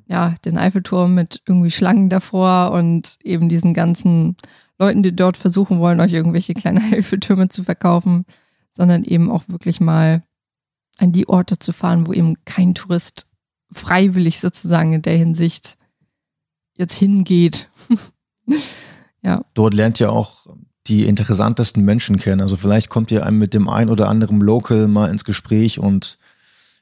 ja, 0.06 0.36
den 0.44 0.58
Eiffelturm 0.58 1.16
mit 1.16 1.42
irgendwie 1.48 1.72
Schlangen 1.72 2.10
davor 2.10 2.72
und 2.74 3.20
eben 3.24 3.48
diesen 3.48 3.74
ganzen 3.74 4.36
Leuten, 4.78 5.02
die 5.02 5.16
dort 5.16 5.38
versuchen 5.38 5.80
wollen, 5.80 6.02
euch 6.02 6.12
irgendwelche 6.12 6.56
kleine 6.56 6.82
Eiffeltürme 6.92 7.48
zu 7.48 7.64
verkaufen, 7.64 8.26
sondern 8.80 9.04
eben 9.04 9.30
auch 9.30 9.44
wirklich 9.50 9.82
mal 9.82 10.24
an 11.00 11.12
die 11.12 11.28
Orte 11.28 11.60
zu 11.60 11.74
fahren, 11.74 12.08
wo 12.08 12.14
eben 12.14 12.36
kein 12.46 12.74
Tourist 12.74 13.28
freiwillig 13.74 14.40
sozusagen 14.40 14.94
in 14.94 15.02
der 15.02 15.18
Hinsicht 15.18 15.78
jetzt 16.76 16.94
hingeht. 16.94 17.70
ja. 19.22 19.44
Dort 19.54 19.74
lernt 19.74 20.00
ihr 20.00 20.14
auch 20.14 20.48
die 20.88 21.04
interessantesten 21.04 21.84
Menschen 21.84 22.16
kennen. 22.16 22.40
Also 22.40 22.56
vielleicht 22.56 22.88
kommt 22.88 23.12
ihr 23.12 23.26
einem 23.26 23.38
mit 23.38 23.54
dem 23.54 23.68
ein 23.68 23.90
oder 23.90 24.08
anderen 24.08 24.40
Local 24.40 24.88
mal 24.88 25.10
ins 25.10 25.26
Gespräch 25.26 25.78
und 25.78 26.18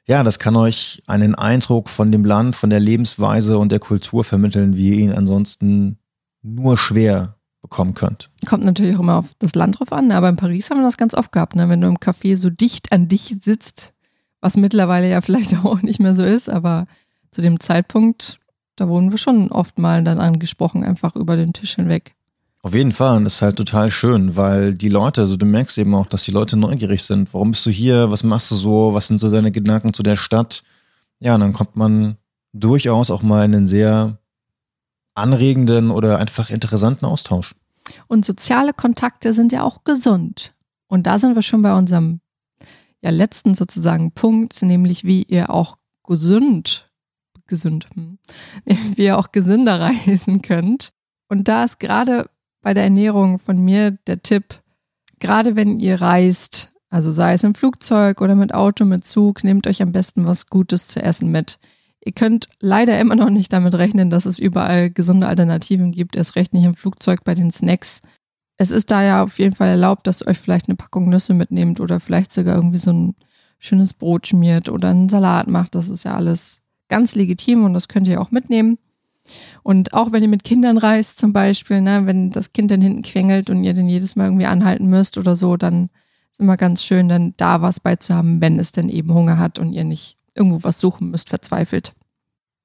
ja, 0.06 0.22
das 0.22 0.38
kann 0.38 0.54
euch 0.54 1.02
einen 1.08 1.34
Eindruck 1.34 1.88
von 1.88 2.12
dem 2.12 2.24
Land, 2.24 2.54
von 2.54 2.70
der 2.70 2.80
Lebensweise 2.80 3.58
und 3.58 3.72
der 3.72 3.80
Kultur 3.80 4.22
vermitteln, 4.22 4.76
wie 4.76 4.90
ihr 4.90 4.98
ihn 4.98 5.12
ansonsten 5.12 5.98
nur 6.42 6.78
schwer 6.78 7.37
bekommen 7.68 7.94
könnt. 7.94 8.30
Kommt 8.46 8.64
natürlich 8.64 8.96
auch 8.96 9.00
immer 9.00 9.16
auf 9.16 9.34
das 9.38 9.54
Land 9.54 9.78
drauf 9.78 9.92
an, 9.92 10.10
aber 10.10 10.28
in 10.28 10.36
Paris 10.36 10.70
haben 10.70 10.78
wir 10.78 10.84
das 10.84 10.96
ganz 10.96 11.14
oft 11.14 11.32
gehabt, 11.32 11.54
ne? 11.54 11.68
wenn 11.68 11.80
du 11.80 11.88
im 11.88 11.98
Café 11.98 12.36
so 12.36 12.48
dicht 12.50 12.92
an 12.92 13.08
dich 13.08 13.36
sitzt, 13.42 13.92
was 14.40 14.56
mittlerweile 14.56 15.08
ja 15.08 15.20
vielleicht 15.22 15.54
auch 15.64 15.82
nicht 15.82 16.00
mehr 16.00 16.14
so 16.14 16.22
ist, 16.22 16.48
aber 16.48 16.86
zu 17.30 17.42
dem 17.42 17.60
Zeitpunkt, 17.60 18.38
da 18.76 18.88
wurden 18.88 19.10
wir 19.10 19.18
schon 19.18 19.52
oft 19.52 19.78
mal 19.78 20.02
dann 20.02 20.18
angesprochen, 20.18 20.82
einfach 20.82 21.14
über 21.14 21.36
den 21.36 21.52
Tisch 21.52 21.76
hinweg. 21.76 22.14
Auf 22.62 22.74
jeden 22.74 22.92
Fall, 22.92 23.16
und 23.16 23.24
das 23.24 23.34
ist 23.34 23.42
halt 23.42 23.56
total 23.56 23.90
schön, 23.90 24.34
weil 24.36 24.74
die 24.74 24.88
Leute, 24.88 25.20
also 25.20 25.36
du 25.36 25.46
merkst 25.46 25.78
eben 25.78 25.94
auch, 25.94 26.06
dass 26.06 26.24
die 26.24 26.32
Leute 26.32 26.56
neugierig 26.56 27.04
sind. 27.04 27.32
Warum 27.32 27.52
bist 27.52 27.64
du 27.66 27.70
hier? 27.70 28.10
Was 28.10 28.24
machst 28.24 28.50
du 28.50 28.56
so? 28.56 28.94
Was 28.94 29.06
sind 29.06 29.18
so 29.18 29.30
deine 29.30 29.52
Gedanken 29.52 29.92
zu 29.92 30.02
der 30.02 30.16
Stadt? 30.16 30.64
Ja, 31.20 31.34
und 31.34 31.40
dann 31.40 31.52
kommt 31.52 31.76
man 31.76 32.16
durchaus 32.52 33.10
auch 33.10 33.22
mal 33.22 33.44
in 33.44 33.54
einen 33.54 33.66
sehr 33.68 34.18
anregenden 35.18 35.90
oder 35.90 36.18
einfach 36.18 36.50
interessanten 36.50 37.04
Austausch. 37.04 37.54
Und 38.06 38.24
soziale 38.24 38.72
Kontakte 38.72 39.32
sind 39.32 39.52
ja 39.52 39.62
auch 39.62 39.84
gesund. 39.84 40.54
Und 40.88 41.06
da 41.06 41.18
sind 41.18 41.34
wir 41.34 41.42
schon 41.42 41.62
bei 41.62 41.74
unserem 41.74 42.20
ja, 43.02 43.10
letzten 43.10 43.54
sozusagen 43.54 44.12
Punkt, 44.12 44.62
nämlich 44.62 45.04
wie 45.04 45.22
ihr 45.22 45.50
auch 45.50 45.76
gesund, 46.04 46.90
gesund, 47.46 47.88
hm, 47.94 48.18
wie 48.96 49.04
ihr 49.04 49.18
auch 49.18 49.32
gesünder 49.32 49.80
reisen 50.06 50.42
könnt. 50.42 50.92
Und 51.28 51.48
da 51.48 51.64
ist 51.64 51.78
gerade 51.78 52.30
bei 52.62 52.74
der 52.74 52.84
Ernährung 52.84 53.38
von 53.38 53.58
mir 53.58 53.92
der 54.06 54.22
Tipp, 54.22 54.62
gerade 55.20 55.56
wenn 55.56 55.78
ihr 55.78 56.00
reist, 56.00 56.72
also 56.90 57.12
sei 57.12 57.34
es 57.34 57.44
im 57.44 57.54
Flugzeug 57.54 58.20
oder 58.20 58.34
mit 58.34 58.54
Auto, 58.54 58.84
mit 58.84 59.04
Zug, 59.04 59.44
nehmt 59.44 59.66
euch 59.66 59.82
am 59.82 59.92
besten 59.92 60.26
was 60.26 60.46
Gutes 60.46 60.88
zu 60.88 61.02
essen 61.02 61.30
mit. 61.30 61.58
Ihr 62.08 62.14
könnt 62.14 62.48
leider 62.58 62.98
immer 62.98 63.16
noch 63.16 63.28
nicht 63.28 63.52
damit 63.52 63.74
rechnen, 63.74 64.08
dass 64.08 64.24
es 64.24 64.38
überall 64.38 64.88
gesunde 64.88 65.26
Alternativen 65.26 65.92
gibt, 65.92 66.16
erst 66.16 66.36
recht 66.36 66.54
nicht 66.54 66.64
im 66.64 66.74
Flugzeug 66.74 67.22
bei 67.22 67.34
den 67.34 67.52
Snacks. 67.52 68.00
Es 68.56 68.70
ist 68.70 68.90
da 68.90 69.02
ja 69.02 69.22
auf 69.22 69.38
jeden 69.38 69.54
Fall 69.54 69.68
erlaubt, 69.68 70.06
dass 70.06 70.22
ihr 70.22 70.28
euch 70.28 70.38
vielleicht 70.38 70.70
eine 70.70 70.76
Packung 70.76 71.10
Nüsse 71.10 71.34
mitnehmt 71.34 71.80
oder 71.80 72.00
vielleicht 72.00 72.32
sogar 72.32 72.56
irgendwie 72.56 72.78
so 72.78 72.94
ein 72.94 73.14
schönes 73.58 73.92
Brot 73.92 74.26
schmiert 74.26 74.70
oder 74.70 74.88
einen 74.88 75.10
Salat 75.10 75.48
macht. 75.48 75.74
Das 75.74 75.90
ist 75.90 76.04
ja 76.04 76.14
alles 76.14 76.62
ganz 76.88 77.14
legitim 77.14 77.66
und 77.66 77.74
das 77.74 77.88
könnt 77.88 78.08
ihr 78.08 78.22
auch 78.22 78.30
mitnehmen. 78.30 78.78
Und 79.62 79.92
auch 79.92 80.10
wenn 80.10 80.22
ihr 80.22 80.30
mit 80.30 80.44
Kindern 80.44 80.78
reist 80.78 81.18
zum 81.18 81.34
Beispiel, 81.34 81.82
ne, 81.82 82.06
wenn 82.06 82.30
das 82.30 82.54
Kind 82.54 82.70
dann 82.70 82.80
hinten 82.80 83.02
quengelt 83.02 83.50
und 83.50 83.64
ihr 83.64 83.74
dann 83.74 83.90
jedes 83.90 84.16
Mal 84.16 84.24
irgendwie 84.24 84.46
anhalten 84.46 84.86
müsst 84.86 85.18
oder 85.18 85.36
so, 85.36 85.58
dann 85.58 85.90
ist 86.32 86.40
immer 86.40 86.56
ganz 86.56 86.82
schön, 86.82 87.10
dann 87.10 87.34
da 87.36 87.60
was 87.60 87.80
beizuhaben, 87.80 88.40
wenn 88.40 88.58
es 88.58 88.72
denn 88.72 88.88
eben 88.88 89.12
Hunger 89.12 89.36
hat 89.36 89.58
und 89.58 89.74
ihr 89.74 89.84
nicht 89.84 90.16
irgendwo 90.34 90.64
was 90.64 90.80
suchen 90.80 91.10
müsst, 91.10 91.28
verzweifelt. 91.28 91.92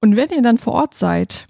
Und 0.04 0.18
wenn 0.18 0.32
ihr 0.32 0.42
dann 0.42 0.58
vor 0.58 0.74
Ort 0.74 0.96
seid, 0.96 1.48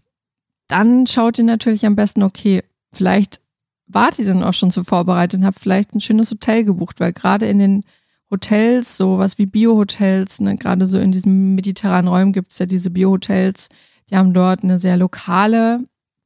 dann 0.68 1.08
schaut 1.08 1.40
ihr 1.40 1.44
natürlich 1.44 1.88
am 1.88 1.96
besten, 1.96 2.22
okay, 2.22 2.62
vielleicht 2.92 3.42
wart 3.88 4.20
ihr 4.20 4.26
dann 4.26 4.44
auch 4.44 4.54
schon 4.54 4.70
so 4.70 4.84
vorbereitet 4.84 5.40
und 5.40 5.46
habt 5.48 5.60
vielleicht 5.60 5.96
ein 5.96 6.02
schönes 6.02 6.30
Hotel 6.30 6.64
gebucht, 6.64 7.00
weil 7.00 7.14
gerade 7.14 7.48
in 7.48 7.58
den 7.58 7.84
Hotels, 8.30 8.96
sowas 8.96 9.40
wie 9.40 9.48
Bio-Hotels, 9.48 10.40
ne, 10.40 10.56
gerade 10.56 10.86
so 10.86 11.00
in 11.00 11.12
diesen 11.12 11.56
mediterranen 11.56 12.08
Räumen 12.08 12.32
gibt 12.32 12.52
es 12.52 12.60
ja 12.60 12.68
diese 12.68 12.92
Bio-Hotels, 12.92 13.70
die 14.12 14.18
haben 14.18 14.36
dort 14.36 14.62
eine 14.62 14.78
sehr 14.78 14.98
lokale 14.98 15.80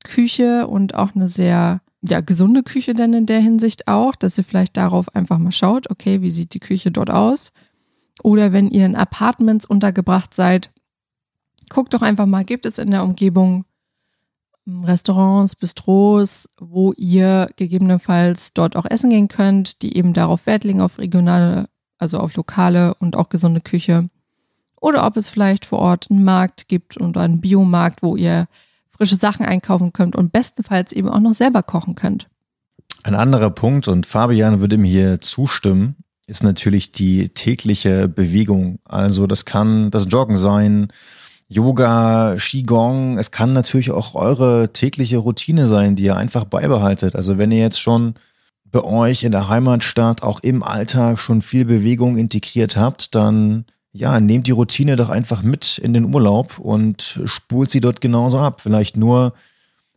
Küche 0.03 0.67
und 0.67 0.95
auch 0.95 1.15
eine 1.15 1.29
sehr 1.29 1.79
ja, 2.01 2.19
gesunde 2.19 2.61
Küche 2.61 2.93
denn 2.93 3.13
in 3.13 3.25
der 3.25 3.39
Hinsicht 3.39 3.87
auch, 3.87 4.15
dass 4.15 4.37
ihr 4.37 4.43
vielleicht 4.43 4.75
darauf 4.75 5.15
einfach 5.15 5.37
mal 5.37 5.53
schaut, 5.53 5.89
okay, 5.89 6.21
wie 6.21 6.31
sieht 6.31 6.53
die 6.53 6.59
Küche 6.59 6.91
dort 6.91 7.09
aus? 7.09 7.53
Oder 8.21 8.51
wenn 8.51 8.69
ihr 8.69 8.85
in 8.85 8.97
Apartments 8.97 9.65
untergebracht 9.65 10.33
seid, 10.33 10.71
guckt 11.69 11.93
doch 11.93 12.01
einfach 12.01 12.25
mal, 12.25 12.43
gibt 12.43 12.65
es 12.65 12.77
in 12.77 12.91
der 12.91 13.03
Umgebung 13.03 13.65
Restaurants, 14.67 15.55
Bistros, 15.55 16.49
wo 16.59 16.91
ihr 16.93 17.49
gegebenenfalls 17.55 18.53
dort 18.53 18.75
auch 18.75 18.85
essen 18.85 19.09
gehen 19.09 19.29
könnt, 19.29 19.81
die 19.81 19.95
eben 19.95 20.13
darauf 20.13 20.45
Wert 20.45 20.65
legen, 20.65 20.81
auf 20.81 20.99
regionale, 20.99 21.69
also 21.97 22.19
auf 22.19 22.35
lokale 22.35 22.93
und 22.95 23.15
auch 23.15 23.29
gesunde 23.29 23.61
Küche. 23.61 24.09
Oder 24.79 25.05
ob 25.05 25.15
es 25.17 25.29
vielleicht 25.29 25.65
vor 25.65 25.79
Ort 25.79 26.07
einen 26.09 26.23
Markt 26.23 26.67
gibt 26.67 26.97
und 26.97 27.17
einen 27.17 27.39
Biomarkt, 27.41 28.03
wo 28.03 28.15
ihr 28.15 28.47
frische 28.89 29.15
Sachen 29.15 29.45
einkaufen 29.45 29.93
könnt 29.93 30.15
und 30.15 30.31
bestenfalls 30.31 30.91
eben 30.91 31.09
auch 31.09 31.19
noch 31.19 31.33
selber 31.33 31.63
kochen 31.63 31.95
könnt. 31.95 32.27
Ein 33.03 33.15
anderer 33.15 33.51
Punkt, 33.51 33.87
und 33.87 34.05
Fabian 34.05 34.59
würde 34.59 34.77
mir 34.77 34.89
hier 34.89 35.19
zustimmen, 35.19 35.95
ist 36.25 36.43
natürlich 36.43 36.91
die 36.91 37.29
tägliche 37.29 38.09
Bewegung. 38.09 38.79
Also 38.83 39.27
das 39.27 39.45
kann 39.45 39.91
das 39.91 40.07
Joggen 40.09 40.35
sein, 40.35 40.89
Yoga, 41.49 42.35
Qigong. 42.37 43.17
Es 43.17 43.31
kann 43.31 43.53
natürlich 43.53 43.91
auch 43.91 44.15
eure 44.15 44.73
tägliche 44.73 45.17
Routine 45.17 45.67
sein, 45.67 45.95
die 45.95 46.03
ihr 46.03 46.17
einfach 46.17 46.43
beibehaltet. 46.43 47.15
Also 47.15 47.37
wenn 47.37 47.51
ihr 47.51 47.59
jetzt 47.59 47.79
schon 47.79 48.15
bei 48.65 48.83
euch 48.83 49.23
in 49.23 49.31
der 49.31 49.47
Heimatstadt 49.47 50.23
auch 50.23 50.41
im 50.41 50.61
Alltag 50.61 51.19
schon 51.19 51.41
viel 51.41 51.65
Bewegung 51.65 52.17
integriert 52.17 52.75
habt, 52.75 53.15
dann 53.15 53.65
ja, 53.93 54.19
nehmt 54.19 54.47
die 54.47 54.51
Routine 54.51 54.95
doch 54.95 55.09
einfach 55.09 55.41
mit 55.41 55.77
in 55.77 55.93
den 55.93 56.13
Urlaub 56.13 56.59
und 56.59 57.21
spult 57.25 57.71
sie 57.71 57.79
dort 57.79 58.01
genauso 58.01 58.39
ab. 58.39 58.61
Vielleicht 58.61 58.97
nur 58.97 59.33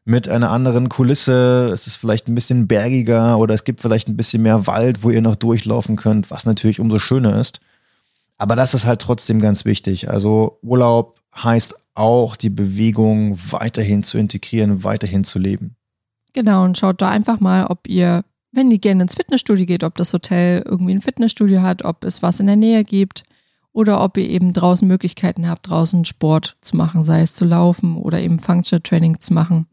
mit 0.04 0.28
einer 0.28 0.50
anderen 0.50 0.88
Kulisse. 0.88 1.70
Es 1.72 1.86
ist 1.86 1.96
vielleicht 1.96 2.28
ein 2.28 2.34
bisschen 2.34 2.66
bergiger 2.66 3.38
oder 3.38 3.54
es 3.54 3.64
gibt 3.64 3.80
vielleicht 3.80 4.08
ein 4.08 4.16
bisschen 4.16 4.42
mehr 4.42 4.66
Wald, 4.66 5.02
wo 5.02 5.10
ihr 5.10 5.20
noch 5.20 5.36
durchlaufen 5.36 5.96
könnt, 5.96 6.30
was 6.30 6.46
natürlich 6.46 6.80
umso 6.80 6.98
schöner 6.98 7.38
ist. 7.38 7.60
Aber 8.38 8.56
das 8.56 8.72
ist 8.72 8.86
halt 8.86 9.00
trotzdem 9.00 9.40
ganz 9.40 9.64
wichtig. 9.64 10.08
Also 10.08 10.58
Urlaub 10.62 11.19
heißt 11.34 11.74
auch, 11.94 12.36
die 12.36 12.50
Bewegung 12.50 13.38
weiterhin 13.50 14.02
zu 14.02 14.18
integrieren, 14.18 14.84
weiterhin 14.84 15.24
zu 15.24 15.38
leben. 15.38 15.76
Genau, 16.32 16.64
und 16.64 16.78
schaut 16.78 17.02
da 17.02 17.08
einfach 17.08 17.40
mal, 17.40 17.66
ob 17.66 17.88
ihr, 17.88 18.24
wenn 18.52 18.70
ihr 18.70 18.78
gerne 18.78 19.02
ins 19.02 19.16
Fitnessstudio 19.16 19.66
geht, 19.66 19.84
ob 19.84 19.96
das 19.96 20.12
Hotel 20.12 20.62
irgendwie 20.64 20.94
ein 20.94 21.02
Fitnessstudio 21.02 21.62
hat, 21.62 21.84
ob 21.84 22.04
es 22.04 22.22
was 22.22 22.40
in 22.40 22.46
der 22.46 22.56
Nähe 22.56 22.84
gibt 22.84 23.24
oder 23.72 24.02
ob 24.02 24.16
ihr 24.16 24.28
eben 24.28 24.52
draußen 24.52 24.86
Möglichkeiten 24.86 25.48
habt, 25.48 25.68
draußen 25.68 26.04
Sport 26.04 26.56
zu 26.60 26.76
machen, 26.76 27.04
sei 27.04 27.22
es 27.22 27.32
zu 27.32 27.44
laufen 27.44 27.96
oder 27.96 28.20
eben 28.20 28.38
Functional 28.38 28.82
Training 28.82 29.20
zu 29.20 29.34
machen. 29.34 29.66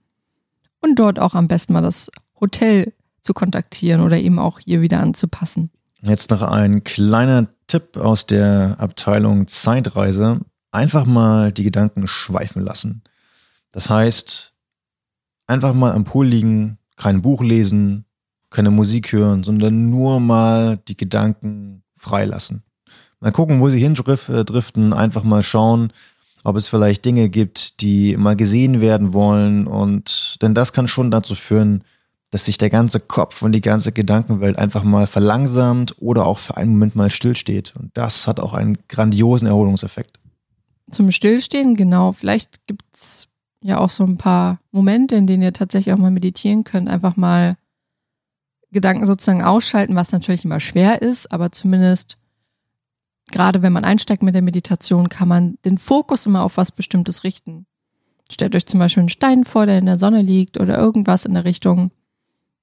Und 0.82 1.00
dort 1.00 1.20
auch 1.20 1.34
am 1.34 1.48
besten 1.48 1.74
mal 1.74 1.82
das 1.82 2.12
Hotel 2.40 2.94
zu 3.22 3.34
kontaktieren 3.34 4.02
oder 4.02 4.18
eben 4.18 4.40
auch 4.40 4.60
hier 4.60 4.82
wieder 4.82 5.00
anzupassen. 5.00 5.72
Jetzt 6.02 6.32
noch 6.32 6.44
ein 6.44 6.84
kleiner 6.84 7.48
Tipp 7.66 7.98
aus 7.98 8.26
der 8.26 8.76
Abteilung 8.80 9.48
Zeitreise. 9.48 10.42
Einfach 10.78 11.08
mal 11.08 11.52
die 11.52 11.64
Gedanken 11.64 12.08
schweifen 12.08 12.62
lassen. 12.62 13.02
Das 13.72 13.90
heißt, 13.90 14.54
einfach 15.48 15.74
mal 15.74 15.92
am 15.94 16.04
Pool 16.04 16.28
liegen, 16.28 16.78
kein 16.96 17.24
Buch 17.24 17.42
lesen, 17.42 18.06
keine 18.52 18.70
Musik 18.70 19.12
hören, 19.12 19.42
sondern 19.44 19.90
nur 19.90 20.20
mal 20.20 20.78
die 20.88 20.96
Gedanken 20.96 21.82
freilassen. 21.96 22.62
Mal 23.20 23.32
gucken, 23.32 23.60
wo 23.60 23.70
sie 23.70 23.80
hindriften, 23.80 24.94
einfach 24.94 25.24
mal 25.24 25.42
schauen, 25.42 25.92
ob 26.44 26.56
es 26.56 26.70
vielleicht 26.70 27.06
Dinge 27.06 27.30
gibt, 27.30 27.82
die 27.82 28.16
mal 28.16 28.36
gesehen 28.36 28.80
werden 28.80 29.14
wollen. 29.14 29.66
Und 29.66 30.38
denn 30.44 30.54
das 30.54 30.74
kann 30.74 30.88
schon 30.88 31.10
dazu 31.10 31.34
führen, 31.34 31.86
dass 32.30 32.46
sich 32.46 32.60
der 32.60 32.70
ganze 32.70 33.00
Kopf 33.00 33.42
und 33.42 33.54
die 33.54 33.62
ganze 33.62 33.94
Gedankenwelt 33.94 34.60
einfach 34.60 34.84
mal 34.84 35.08
verlangsamt 35.08 35.96
oder 35.98 36.28
auch 36.28 36.38
für 36.38 36.56
einen 36.56 36.74
Moment 36.74 36.96
mal 36.96 37.10
stillsteht. 37.10 37.74
Und 37.80 37.98
das 37.98 38.28
hat 38.28 38.40
auch 38.40 38.54
einen 38.54 38.78
grandiosen 38.88 39.48
Erholungseffekt. 39.48 40.20
Zum 40.92 41.12
Stillstehen, 41.12 41.76
genau. 41.76 42.12
Vielleicht 42.12 42.66
gibt 42.68 42.84
es 42.94 43.28
ja 43.62 43.80
auch 43.80 43.90
so 43.90 44.04
ein 44.04 44.18
paar 44.18 44.60
Momente, 44.72 45.16
in 45.16 45.28
denen 45.28 45.44
ihr 45.44 45.54
tatsächlich 45.54 45.94
auch 45.94 46.00
mal 46.00 46.12
meditieren 46.12 46.64
könnt, 46.64 46.88
einfach 46.88 47.18
mal 47.18 47.58
Gedanken 48.72 49.06
sozusagen 49.06 49.44
ausschalten, 49.44 49.96
was 49.96 50.12
natürlich 50.12 50.46
immer 50.46 50.60
schwer 50.60 51.02
ist, 51.02 51.32
aber 51.32 51.52
zumindest 51.52 52.18
gerade 53.32 53.62
wenn 53.62 53.74
man 53.74 53.86
einsteigt 53.86 54.24
mit 54.24 54.36
der 54.36 54.42
Meditation, 54.42 55.10
kann 55.10 55.28
man 55.28 55.58
den 55.66 55.78
Fokus 55.78 56.26
immer 56.26 56.44
auf 56.44 56.58
was 56.58 56.72
Bestimmtes 56.72 57.24
richten. 57.24 57.66
Stellt 58.30 58.56
euch 58.56 58.66
zum 58.66 58.80
Beispiel 58.80 59.02
einen 59.02 59.10
Stein 59.10 59.46
vor, 59.46 59.66
der 59.66 59.80
in 59.80 59.86
der 59.86 60.00
Sonne 60.00 60.22
liegt 60.22 60.60
oder 60.60 60.78
irgendwas 60.78 61.26
in 61.26 61.34
der 61.34 61.46
Richtung, 61.46 61.92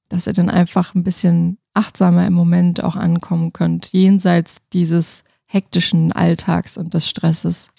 dass 0.08 0.26
ihr 0.26 0.32
dann 0.32 0.50
einfach 0.50 0.94
ein 0.94 1.04
bisschen 1.04 1.58
achtsamer 1.72 2.26
im 2.26 2.34
Moment 2.34 2.82
auch 2.82 2.96
ankommen 2.96 3.52
könnt, 3.52 3.92
jenseits 3.92 4.58
dieses 4.72 5.24
hektischen 5.46 6.12
Alltags 6.12 6.76
und 6.76 6.94
des 6.94 7.08
Stresses. 7.08 7.70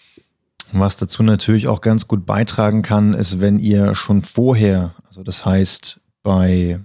Was 0.71 0.97
dazu 0.97 1.23
natürlich 1.23 1.67
auch 1.67 1.81
ganz 1.81 2.07
gut 2.07 2.25
beitragen 2.25 2.81
kann, 2.81 3.13
ist, 3.13 3.39
wenn 3.39 3.59
ihr 3.59 3.95
schon 3.95 4.21
vorher, 4.21 4.95
also 5.07 5.23
das 5.23 5.45
heißt 5.45 6.01
bei 6.23 6.79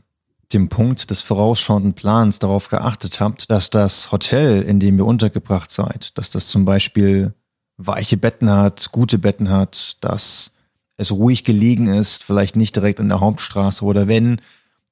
dem 0.53 0.69
Punkt 0.69 1.11
des 1.11 1.23
vorausschauenden 1.23 1.95
Plans 1.95 2.39
darauf 2.39 2.69
geachtet 2.69 3.21
habt, 3.21 3.51
dass 3.51 3.71
das 3.71 4.13
Hotel, 4.13 4.63
in 4.63 4.81
dem 4.81 4.99
ihr 4.99 5.07
untergebracht 5.07 5.71
seid, 5.71 6.19
dass 6.19 6.31
das 6.31 6.49
zum 6.49 6.65
Beispiel 6.65 7.35
weiche 7.77 8.17
Betten 8.17 8.51
hat, 8.51 8.93
gute 8.93 9.19
Betten 9.19 9.51
hat, 9.51 9.97
dass 10.01 10.53
es 10.97 11.13
ruhig 11.13 11.45
gelegen 11.45 11.87
ist, 11.87 12.25
vielleicht 12.25 12.57
nicht 12.57 12.77
direkt 12.77 12.99
in 12.99 13.09
der 13.09 13.21
Hauptstraße 13.21 13.85
oder 13.85 14.07
wenn, 14.07 14.41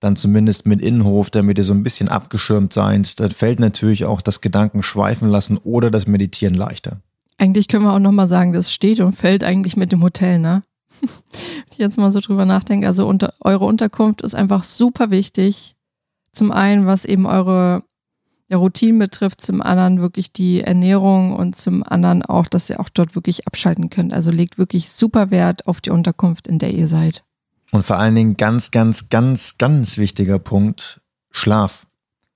dann 0.00 0.16
zumindest 0.16 0.64
mit 0.64 0.80
Innenhof, 0.80 1.30
damit 1.30 1.59
ihr 1.59 1.64
so 1.64 1.75
ein 1.75 1.83
bisschen 1.83 2.09
abgeschirmt 2.09 2.73
seid, 2.73 3.18
dann 3.21 3.30
fällt 3.30 3.59
natürlich 3.59 4.04
auch 4.04 4.23
das 4.23 4.40
Gedanken 4.40 4.83
schweifen 4.83 5.28
lassen 5.28 5.59
oder 5.59 5.90
das 5.90 6.07
Meditieren 6.07 6.54
leichter. 6.54 7.00
Eigentlich 7.38 7.68
können 7.68 7.85
wir 7.85 7.92
auch 7.92 8.00
nochmal 8.00 8.28
sagen, 8.28 8.52
das 8.52 8.73
steht 8.73 9.00
und 9.00 9.14
fällt 9.14 9.45
eigentlich 9.45 9.76
mit 9.76 9.92
dem 9.92 10.02
Hotel, 10.02 10.38
ne? 10.38 10.64
ich 11.71 11.78
jetzt 11.78 11.97
mal 11.97 12.11
so 12.11 12.21
drüber 12.21 12.45
nachdenke. 12.45 12.87
Also 12.87 13.07
unter, 13.07 13.35
eure 13.40 13.64
Unterkunft 13.64 14.23
ist 14.23 14.35
einfach 14.35 14.64
super 14.64 15.11
wichtig. 15.11 15.76
Zum 16.33 16.50
einen, 16.50 16.87
was 16.87 17.04
eben 17.04 17.26
eure 17.26 17.85
ja, 18.49 18.57
Routinen 18.57 18.99
betrifft, 18.99 19.40
zum 19.40 19.62
anderen 19.62 20.00
wirklich 20.00 20.33
die 20.33 20.62
Ernährung 20.62 21.35
und 21.35 21.54
zum 21.54 21.83
anderen 21.83 22.23
auch, 22.23 22.47
dass 22.47 22.71
ihr 22.71 22.80
auch 22.80 22.88
dort 22.88 23.14
wirklich 23.14 23.47
abschalten 23.47 23.90
könnt. 23.90 24.12
Also 24.12 24.30
legt 24.30 24.59
wirklich 24.59 24.90
super 24.90 25.30
Wert 25.30 25.66
auf 25.66 25.80
die 25.80 25.90
Unterkunft, 25.90 26.49
in 26.49 26.59
der 26.59 26.75
ihr 26.75 26.88
seid. 26.88 27.23
Und 27.71 27.85
vor 27.85 27.99
allen 27.99 28.14
Dingen 28.14 28.37
ganz, 28.37 28.71
ganz, 28.71 29.11
ganz, 29.11 29.59
ganz 29.59 29.99
wichtiger 29.99 30.38
Punkt, 30.38 31.00
Schlaf. 31.30 31.87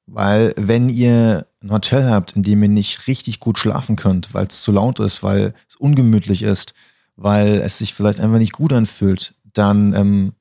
Weil 0.06 0.52
wenn 0.56 0.88
ihr 0.88 1.46
ein 1.62 1.70
Hotel 1.70 2.10
habt, 2.10 2.32
in 2.32 2.42
dem 2.42 2.62
ihr 2.62 2.68
nicht 2.68 3.06
richtig 3.06 3.40
gut 3.40 3.58
schlafen 3.58 3.96
könnt, 3.96 4.34
weil 4.34 4.46
es 4.46 4.62
zu 4.62 4.72
laut 4.72 5.00
ist, 5.00 5.22
weil 5.22 5.54
es 5.68 5.76
ungemütlich 5.76 6.42
ist, 6.42 6.74
weil 7.16 7.60
es 7.60 7.78
sich 7.78 7.94
vielleicht 7.94 8.20
einfach 8.20 8.38
nicht 8.38 8.52
gut 8.52 8.72
anfühlt, 8.72 9.34
dann 9.52 9.94
ähm, 9.94 10.32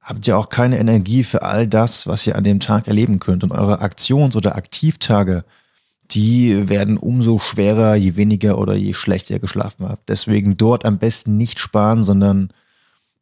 habt 0.00 0.26
ihr 0.26 0.36
auch 0.36 0.48
keine 0.48 0.78
Energie 0.78 1.24
für 1.24 1.42
all 1.42 1.66
das, 1.66 2.06
was 2.06 2.26
ihr 2.26 2.36
an 2.36 2.44
dem 2.44 2.60
Tag 2.60 2.88
erleben 2.88 3.20
könnt. 3.20 3.44
Und 3.44 3.52
eure 3.52 3.80
Aktions- 3.80 4.36
oder 4.36 4.56
Aktivtage, 4.56 5.44
die 6.10 6.68
werden 6.68 6.98
umso 6.98 7.38
schwerer, 7.38 7.94
je 7.94 8.16
weniger 8.16 8.58
oder 8.58 8.74
je 8.74 8.92
schlechter 8.92 9.34
ihr 9.34 9.40
geschlafen 9.40 9.88
habt. 9.88 10.08
Deswegen 10.08 10.56
dort 10.56 10.84
am 10.84 10.98
besten 10.98 11.36
nicht 11.36 11.58
sparen, 11.58 12.02
sondern 12.02 12.52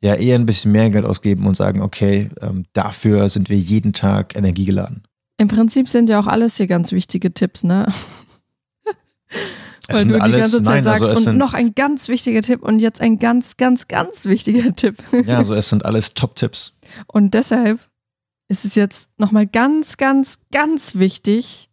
ja 0.00 0.14
eher 0.14 0.34
ein 0.34 0.46
bisschen 0.46 0.72
mehr 0.72 0.90
Geld 0.90 1.04
ausgeben 1.04 1.46
und 1.46 1.56
sagen, 1.56 1.80
okay, 1.80 2.28
ähm, 2.40 2.64
dafür 2.72 3.28
sind 3.28 3.48
wir 3.48 3.56
jeden 3.56 3.92
Tag 3.92 4.34
energiegeladen. 4.34 5.04
Im 5.42 5.48
Prinzip 5.48 5.88
sind 5.88 6.09
ja 6.09 6.20
auch 6.20 6.28
alles 6.28 6.57
hier 6.57 6.68
ganz 6.68 6.92
wichtige 6.92 7.35
Tipps, 7.35 7.64
ne? 7.64 7.92
Weil 9.88 10.05
du 10.05 10.22
alles, 10.22 10.37
die 10.37 10.40
ganze 10.40 10.62
Zeit 10.62 10.85
nein, 10.85 10.87
also 10.87 11.05
sagst, 11.07 11.16
also 11.16 11.31
und 11.31 11.37
noch 11.37 11.52
ein 11.52 11.74
ganz 11.74 12.07
wichtiger 12.07 12.42
Tipp 12.42 12.62
und 12.62 12.78
jetzt 12.78 13.00
ein 13.00 13.18
ganz, 13.18 13.57
ganz, 13.57 13.88
ganz 13.88 14.24
wichtiger 14.26 14.72
Tipp. 14.72 15.02
Ja, 15.26 15.38
also 15.38 15.57
es 15.57 15.68
sind 15.68 15.85
alles 15.85 16.14
Top-Tipps. 16.14 16.74
Und 17.09 17.35
deshalb 17.35 17.81
ist 18.46 18.64
es 18.64 18.76
jetzt 18.76 19.11
nochmal 19.18 19.48
ganz, 19.48 19.96
ganz, 19.96 20.38
ganz 20.52 20.94
wichtig, 20.94 21.70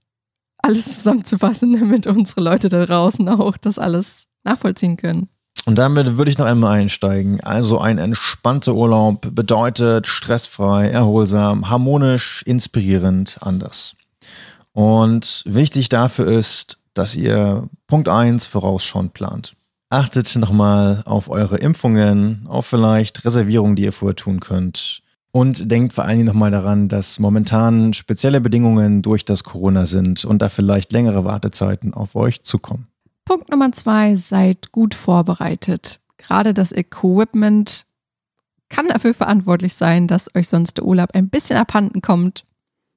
alles 0.57 0.85
zusammenzufassen, 0.85 1.73
damit 1.79 2.07
unsere 2.07 2.41
Leute 2.41 2.69
da 2.69 2.83
draußen 2.83 3.29
auch 3.29 3.55
das 3.55 3.77
alles 3.77 4.25
nachvollziehen 4.45 4.97
können. 4.97 5.29
Und 5.69 5.75
damit 5.75 6.17
würde 6.17 6.31
ich 6.31 6.39
noch 6.39 6.47
einmal 6.47 6.79
einsteigen. 6.79 7.41
Also 7.41 7.77
ein 7.77 7.99
entspannter 7.99 8.73
Urlaub 8.73 9.35
bedeutet 9.35 10.07
stressfrei, 10.07 10.89
erholsam, 10.89 11.69
harmonisch, 11.69 12.41
inspirierend, 12.47 13.37
anders. 13.41 13.95
Und 14.73 15.43
wichtig 15.45 15.87
dafür 15.89 16.25
ist, 16.25 16.79
dass 16.95 17.15
ihr 17.15 17.69
Punkt 17.85 18.09
1 18.09 18.47
vorausschauend 18.47 19.13
plant. 19.13 19.53
Achtet 19.91 20.35
nochmal 20.37 21.03
auf 21.05 21.29
eure 21.29 21.57
Impfungen, 21.57 22.47
auf 22.47 22.65
vielleicht 22.65 23.23
Reservierungen, 23.23 23.75
die 23.75 23.83
ihr 23.83 23.93
vorher 23.93 24.15
tun 24.15 24.39
könnt. 24.39 25.03
Und 25.29 25.69
denkt 25.69 25.93
vor 25.93 26.05
allen 26.05 26.17
Dingen 26.17 26.29
nochmal 26.29 26.49
daran, 26.49 26.87
dass 26.87 27.19
momentan 27.19 27.93
spezielle 27.93 28.41
Bedingungen 28.41 29.03
durch 29.03 29.23
das 29.23 29.43
Corona 29.43 29.85
sind 29.85 30.25
und 30.25 30.41
da 30.41 30.49
vielleicht 30.49 30.91
längere 30.91 31.25
Wartezeiten 31.25 31.93
auf 31.93 32.15
euch 32.15 32.41
zukommen. 32.41 32.87
Punkt 33.29 33.51
Nummer 33.51 33.71
zwei, 33.71 34.15
seid 34.15 34.71
gut 34.71 34.95
vorbereitet. 34.95 35.99
Gerade 36.17 36.55
das 36.55 36.71
Equipment 36.71 37.85
kann 38.69 38.87
dafür 38.87 39.13
verantwortlich 39.13 39.75
sein, 39.75 40.07
dass 40.07 40.33
euch 40.35 40.49
sonst 40.49 40.77
der 40.77 40.85
Urlaub 40.85 41.11
ein 41.13 41.29
bisschen 41.29 41.55
abhanden 41.55 42.01
kommt. 42.01 42.43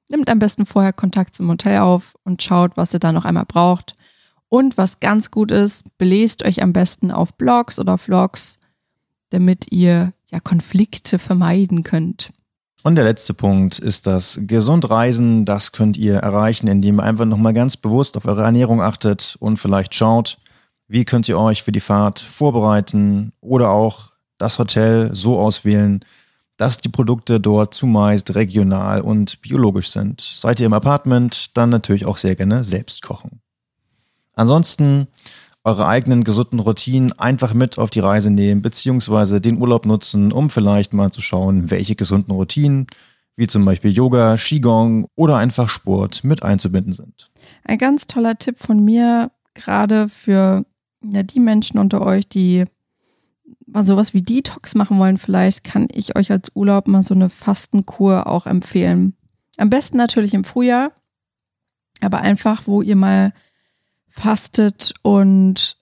Nimmt 0.09 0.31
am 0.31 0.39
besten 0.39 0.65
vorher 0.65 0.91
Kontakt 0.91 1.35
zum 1.35 1.49
Hotel 1.49 1.81
auf 1.81 2.15
und 2.23 2.41
schaut, 2.41 2.77
was 2.77 2.95
ihr 2.95 2.99
da 2.99 3.11
noch 3.11 3.25
einmal 3.25 3.45
braucht. 3.45 3.95
Und 4.49 4.75
was 4.75 4.99
ganz 4.99 5.29
gut 5.29 5.51
ist, 5.51 5.85
belest 5.99 6.43
euch 6.43 6.63
am 6.63 6.73
besten 6.73 7.11
auf 7.11 7.35
Blogs 7.35 7.77
oder 7.77 7.99
Vlogs, 7.99 8.57
damit 9.29 9.71
ihr 9.71 10.13
ja 10.31 10.39
Konflikte 10.39 11.19
vermeiden 11.19 11.83
könnt. 11.83 12.31
Und 12.83 12.95
der 12.95 13.05
letzte 13.05 13.33
Punkt 13.33 13.79
ist 13.79 14.07
das 14.07 14.39
gesund 14.41 14.89
Reisen. 14.89 15.45
Das 15.45 15.71
könnt 15.71 15.95
ihr 15.95 16.15
erreichen, 16.15 16.67
indem 16.67 16.99
ihr 16.99 17.03
einfach 17.03 17.23
nochmal 17.25 17.53
ganz 17.53 17.77
bewusst 17.77 18.17
auf 18.17 18.25
eure 18.25 18.43
Ernährung 18.43 18.81
achtet 18.81 19.37
und 19.39 19.57
vielleicht 19.57 19.95
schaut, 19.95 20.37
wie 20.89 21.05
könnt 21.05 21.29
ihr 21.29 21.39
euch 21.39 21.63
für 21.63 21.71
die 21.71 21.79
Fahrt 21.79 22.19
vorbereiten 22.19 23.31
oder 23.39 23.69
auch 23.69 24.11
das 24.37 24.59
Hotel 24.59 25.15
so 25.15 25.39
auswählen, 25.39 26.03
dass 26.57 26.77
die 26.77 26.89
Produkte 26.89 27.39
dort 27.39 27.73
zumeist 27.73 28.35
regional 28.35 28.99
und 28.99 29.41
biologisch 29.41 29.89
sind. 29.89 30.19
Seid 30.21 30.59
ihr 30.59 30.65
im 30.65 30.73
Apartment, 30.73 31.55
dann 31.57 31.69
natürlich 31.69 32.05
auch 32.05 32.17
sehr 32.17 32.35
gerne 32.35 32.65
selbst 32.65 33.01
kochen. 33.01 33.39
Ansonsten 34.33 35.07
eure 35.63 35.87
eigenen 35.87 36.23
gesunden 36.23 36.59
Routinen 36.59 37.13
einfach 37.13 37.53
mit 37.53 37.77
auf 37.77 37.89
die 37.89 38.01
Reise 38.01 38.29
nehmen, 38.29 38.61
beziehungsweise 38.61 39.39
den 39.39 39.57
Urlaub 39.57 39.85
nutzen, 39.85 40.31
um 40.31 40.49
vielleicht 40.49 40.93
mal 40.93 41.11
zu 41.11 41.21
schauen, 41.21 41.71
welche 41.71 41.95
gesunden 41.95 42.33
Routinen, 42.33 42.87
wie 43.35 43.47
zum 43.47 43.63
Beispiel 43.65 43.91
Yoga, 43.91 44.35
Qigong 44.35 45.07
oder 45.15 45.37
einfach 45.37 45.69
Sport, 45.69 46.23
mit 46.23 46.43
einzubinden 46.43 46.93
sind. 46.93 47.31
Ein 47.63 47.77
ganz 47.77 48.07
toller 48.07 48.37
Tipp 48.37 48.57
von 48.57 48.83
mir, 48.83 49.31
gerade 49.53 50.09
für 50.09 50.65
ja, 51.03 51.23
die 51.23 51.39
Menschen 51.39 51.79
unter 51.79 52.01
euch, 52.01 52.27
die 52.27 52.65
mal 53.65 53.83
sowas 53.83 54.13
wie 54.13 54.21
Detox 54.21 54.75
machen 54.75 54.99
wollen, 54.99 55.17
vielleicht 55.17 55.63
kann 55.63 55.87
ich 55.91 56.15
euch 56.15 56.29
als 56.29 56.51
Urlaub 56.53 56.87
mal 56.87 57.03
so 57.03 57.13
eine 57.13 57.29
Fastenkur 57.29 58.27
auch 58.27 58.45
empfehlen. 58.45 59.15
Am 59.57 59.69
besten 59.69 59.97
natürlich 59.97 60.33
im 60.33 60.43
Frühjahr, 60.43 60.91
aber 62.01 62.19
einfach, 62.19 62.63
wo 62.65 62.81
ihr 62.81 62.95
mal 62.95 63.33
fastet 64.13 64.93
und 65.01 65.75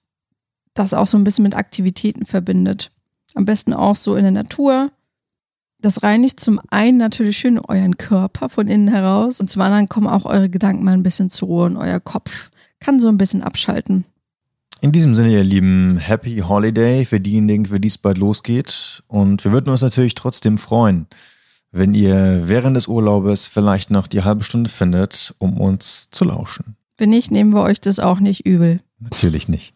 das 0.73 0.93
auch 0.93 1.07
so 1.07 1.17
ein 1.17 1.23
bisschen 1.23 1.43
mit 1.43 1.55
Aktivitäten 1.55 2.25
verbindet. 2.25 2.91
Am 3.35 3.45
besten 3.45 3.73
auch 3.73 3.95
so 3.95 4.15
in 4.15 4.23
der 4.23 4.31
Natur. 4.31 4.91
Das 5.79 6.01
reinigt 6.01 6.39
zum 6.39 6.61
einen 6.69 6.97
natürlich 6.97 7.37
schön 7.37 7.59
euren 7.59 7.97
Körper 7.97 8.49
von 8.49 8.67
innen 8.67 8.87
heraus 8.87 9.41
und 9.41 9.49
zum 9.49 9.61
anderen 9.61 9.89
kommen 9.89 10.07
auch 10.07 10.25
eure 10.25 10.49
Gedanken 10.49 10.83
mal 10.83 10.93
ein 10.93 11.03
bisschen 11.03 11.29
zur 11.29 11.47
Ruhe 11.47 11.65
und 11.65 11.77
euer 11.77 11.99
Kopf 11.99 12.51
kann 12.79 12.99
so 12.99 13.09
ein 13.09 13.17
bisschen 13.17 13.43
abschalten. 13.43 14.05
In 14.79 14.91
diesem 14.91 15.13
Sinne, 15.13 15.31
ihr 15.31 15.43
Lieben, 15.43 15.97
Happy 15.97 16.37
Holiday 16.39 17.05
für 17.05 17.19
diejenigen, 17.19 17.65
für 17.65 17.79
die 17.79 17.89
es 17.89 17.97
bald 17.97 18.17
losgeht. 18.17 19.03
Und 19.07 19.43
wir 19.43 19.51
würden 19.51 19.69
uns 19.69 19.81
natürlich 19.81 20.15
trotzdem 20.15 20.57
freuen, 20.57 21.07
wenn 21.71 21.93
ihr 21.93 22.47
während 22.47 22.75
des 22.75 22.87
Urlaubes 22.87 23.47
vielleicht 23.47 23.91
noch 23.91 24.07
die 24.07 24.23
halbe 24.23 24.43
Stunde 24.43 24.69
findet, 24.69 25.35
um 25.37 25.59
uns 25.59 26.09
zu 26.09 26.25
lauschen. 26.25 26.77
Wenn 27.01 27.09
nicht, 27.09 27.31
nehmen 27.31 27.51
wir 27.51 27.63
euch 27.63 27.81
das 27.81 27.97
auch 27.97 28.19
nicht 28.19 28.45
übel. 28.45 28.79
Natürlich 28.99 29.47
nicht. 29.49 29.73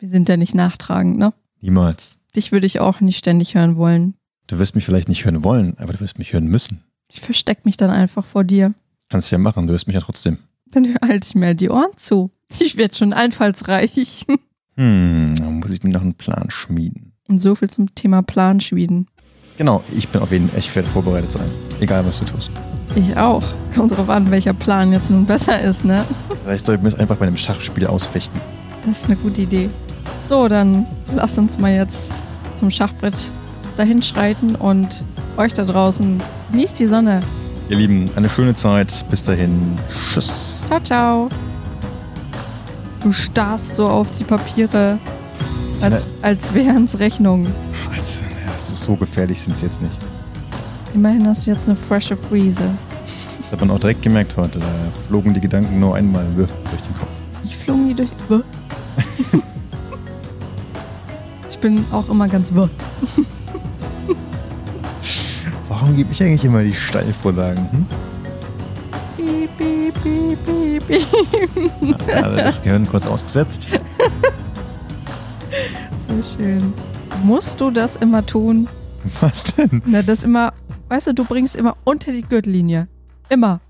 Wir 0.00 0.08
sind 0.08 0.28
ja 0.28 0.36
nicht 0.36 0.56
nachtragend, 0.56 1.16
ne? 1.16 1.32
Niemals. 1.60 2.16
Dich 2.34 2.50
würde 2.50 2.66
ich 2.66 2.80
auch 2.80 3.00
nicht 3.00 3.16
ständig 3.16 3.54
hören 3.54 3.76
wollen. 3.76 4.14
Du 4.48 4.58
wirst 4.58 4.74
mich 4.74 4.84
vielleicht 4.84 5.08
nicht 5.08 5.24
hören 5.24 5.44
wollen, 5.44 5.78
aber 5.78 5.92
du 5.92 6.00
wirst 6.00 6.18
mich 6.18 6.32
hören 6.32 6.46
müssen. 6.48 6.82
Ich 7.06 7.20
versteck 7.20 7.64
mich 7.64 7.76
dann 7.76 7.90
einfach 7.90 8.24
vor 8.24 8.42
dir. 8.42 8.74
Kannst 9.08 9.30
du 9.30 9.36
ja 9.36 9.38
machen, 9.38 9.68
du 9.68 9.72
hörst 9.72 9.86
mich 9.86 9.94
ja 9.94 10.00
trotzdem. 10.00 10.38
Dann 10.66 10.96
halte 11.00 11.28
ich 11.28 11.36
mir 11.36 11.54
die 11.54 11.70
Ohren 11.70 11.92
zu. 11.94 12.32
Ich 12.58 12.76
werde 12.76 12.96
schon 12.96 13.12
einfallsreich. 13.12 14.26
Hm, 14.74 15.34
dann 15.36 15.60
muss 15.60 15.70
ich 15.70 15.82
mir 15.82 15.90
noch 15.90 16.00
einen 16.00 16.14
Plan 16.14 16.50
schmieden. 16.50 17.12
Und 17.28 17.40
so 17.40 17.54
viel 17.54 17.68
zum 17.68 17.94
Thema 17.94 18.22
Plan 18.22 18.58
schmieden. 18.58 19.06
Genau, 19.58 19.84
ich 19.92 20.08
bin 20.08 20.22
auf 20.22 20.32
jeden 20.32 20.48
Fall, 20.48 20.58
ich 20.58 20.74
werde 20.74 20.88
vorbereitet 20.88 21.30
sein. 21.30 21.48
Egal, 21.78 22.06
was 22.06 22.20
du 22.20 22.24
tust. 22.24 22.50
Ich 22.94 23.16
auch. 23.16 23.42
Kommt 23.74 23.96
drauf 23.96 24.10
an, 24.10 24.30
welcher 24.30 24.52
Plan 24.52 24.92
jetzt 24.92 25.10
nun 25.10 25.24
besser 25.24 25.60
ist, 25.60 25.84
ne? 25.84 26.04
Vielleicht 26.44 26.66
sollten 26.66 26.84
wir 26.84 26.88
es 26.92 26.98
einfach 26.98 27.16
bei 27.16 27.26
einem 27.26 27.36
Schachspiel 27.36 27.86
ausfechten. 27.86 28.40
Das 28.86 28.98
ist 28.98 29.06
eine 29.06 29.16
gute 29.16 29.42
Idee. 29.42 29.70
So, 30.28 30.48
dann 30.48 30.86
lasst 31.14 31.38
uns 31.38 31.58
mal 31.58 31.72
jetzt 31.72 32.10
zum 32.54 32.70
Schachbrett 32.70 33.30
dahin 33.76 34.02
schreiten 34.02 34.54
und 34.56 35.04
euch 35.36 35.52
da 35.54 35.64
draußen 35.64 36.22
genießt 36.50 36.78
die 36.78 36.86
Sonne. 36.86 37.22
Ihr 37.68 37.76
Lieben, 37.76 38.10
eine 38.16 38.28
schöne 38.28 38.54
Zeit. 38.54 39.04
Bis 39.08 39.24
dahin. 39.24 39.72
Tschüss. 40.12 40.60
Ciao, 40.66 40.80
ciao. 40.80 41.28
Du 43.02 43.12
starrst 43.12 43.74
so 43.74 43.86
auf 43.86 44.06
die 44.18 44.24
Papiere, 44.24 44.98
als, 45.80 46.04
als 46.20 46.52
wären 46.54 46.84
es 46.84 46.98
Rechnungen. 46.98 47.52
Also, 47.96 48.22
das 48.52 48.70
ist 48.70 48.84
so 48.84 48.94
gefährlich 48.96 49.40
sind 49.40 49.56
sie 49.56 49.64
jetzt 49.66 49.80
nicht. 49.80 49.94
Immerhin 50.94 51.26
hast 51.26 51.46
du 51.46 51.50
jetzt 51.50 51.66
eine 51.66 51.76
frische 51.76 52.16
Friese. 52.16 52.62
Das 53.40 53.52
hat 53.52 53.60
man 53.60 53.70
auch 53.70 53.80
direkt 53.80 54.02
gemerkt 54.02 54.36
heute. 54.36 54.58
Da 54.58 54.66
flogen 55.08 55.32
die 55.32 55.40
Gedanken 55.40 55.80
nur 55.80 55.96
einmal 55.96 56.26
durch 56.36 56.48
den 56.48 56.94
Kopf. 56.94 57.08
Ich 57.44 57.56
flogen 57.56 57.88
die 57.88 57.94
durch. 57.94 58.44
Ich 61.48 61.58
bin 61.58 61.84
auch 61.92 62.08
immer 62.08 62.28
ganz 62.28 62.52
wirr. 62.52 62.68
Warum 65.68 65.96
gebe 65.96 66.12
ich 66.12 66.22
eigentlich 66.22 66.44
immer 66.44 66.62
die 66.62 66.72
Steilvorlagen? 66.72 67.66
Hm? 67.70 67.86
Piep, 69.16 69.56
piep, 69.56 69.94
piep, 70.02 70.38
piep, 70.44 70.86
piep. 70.88 72.08
Ja, 72.08 72.28
das 72.28 72.60
Gehirn 72.60 72.86
kurz 72.86 73.06
ausgesetzt. 73.06 73.68
So 76.08 76.36
schön. 76.36 76.74
Musst 77.22 77.60
du 77.60 77.70
das 77.70 77.96
immer 77.96 78.24
tun? 78.24 78.68
Was 79.20 79.44
denn? 79.54 79.82
Na, 79.86 80.02
das 80.02 80.24
immer, 80.24 80.52
weißt 80.92 81.06
du, 81.06 81.14
du 81.14 81.24
bringst 81.24 81.56
immer 81.56 81.78
unter 81.84 82.12
die 82.12 82.20
Gürtellinie. 82.20 82.86
Immer. 83.30 83.62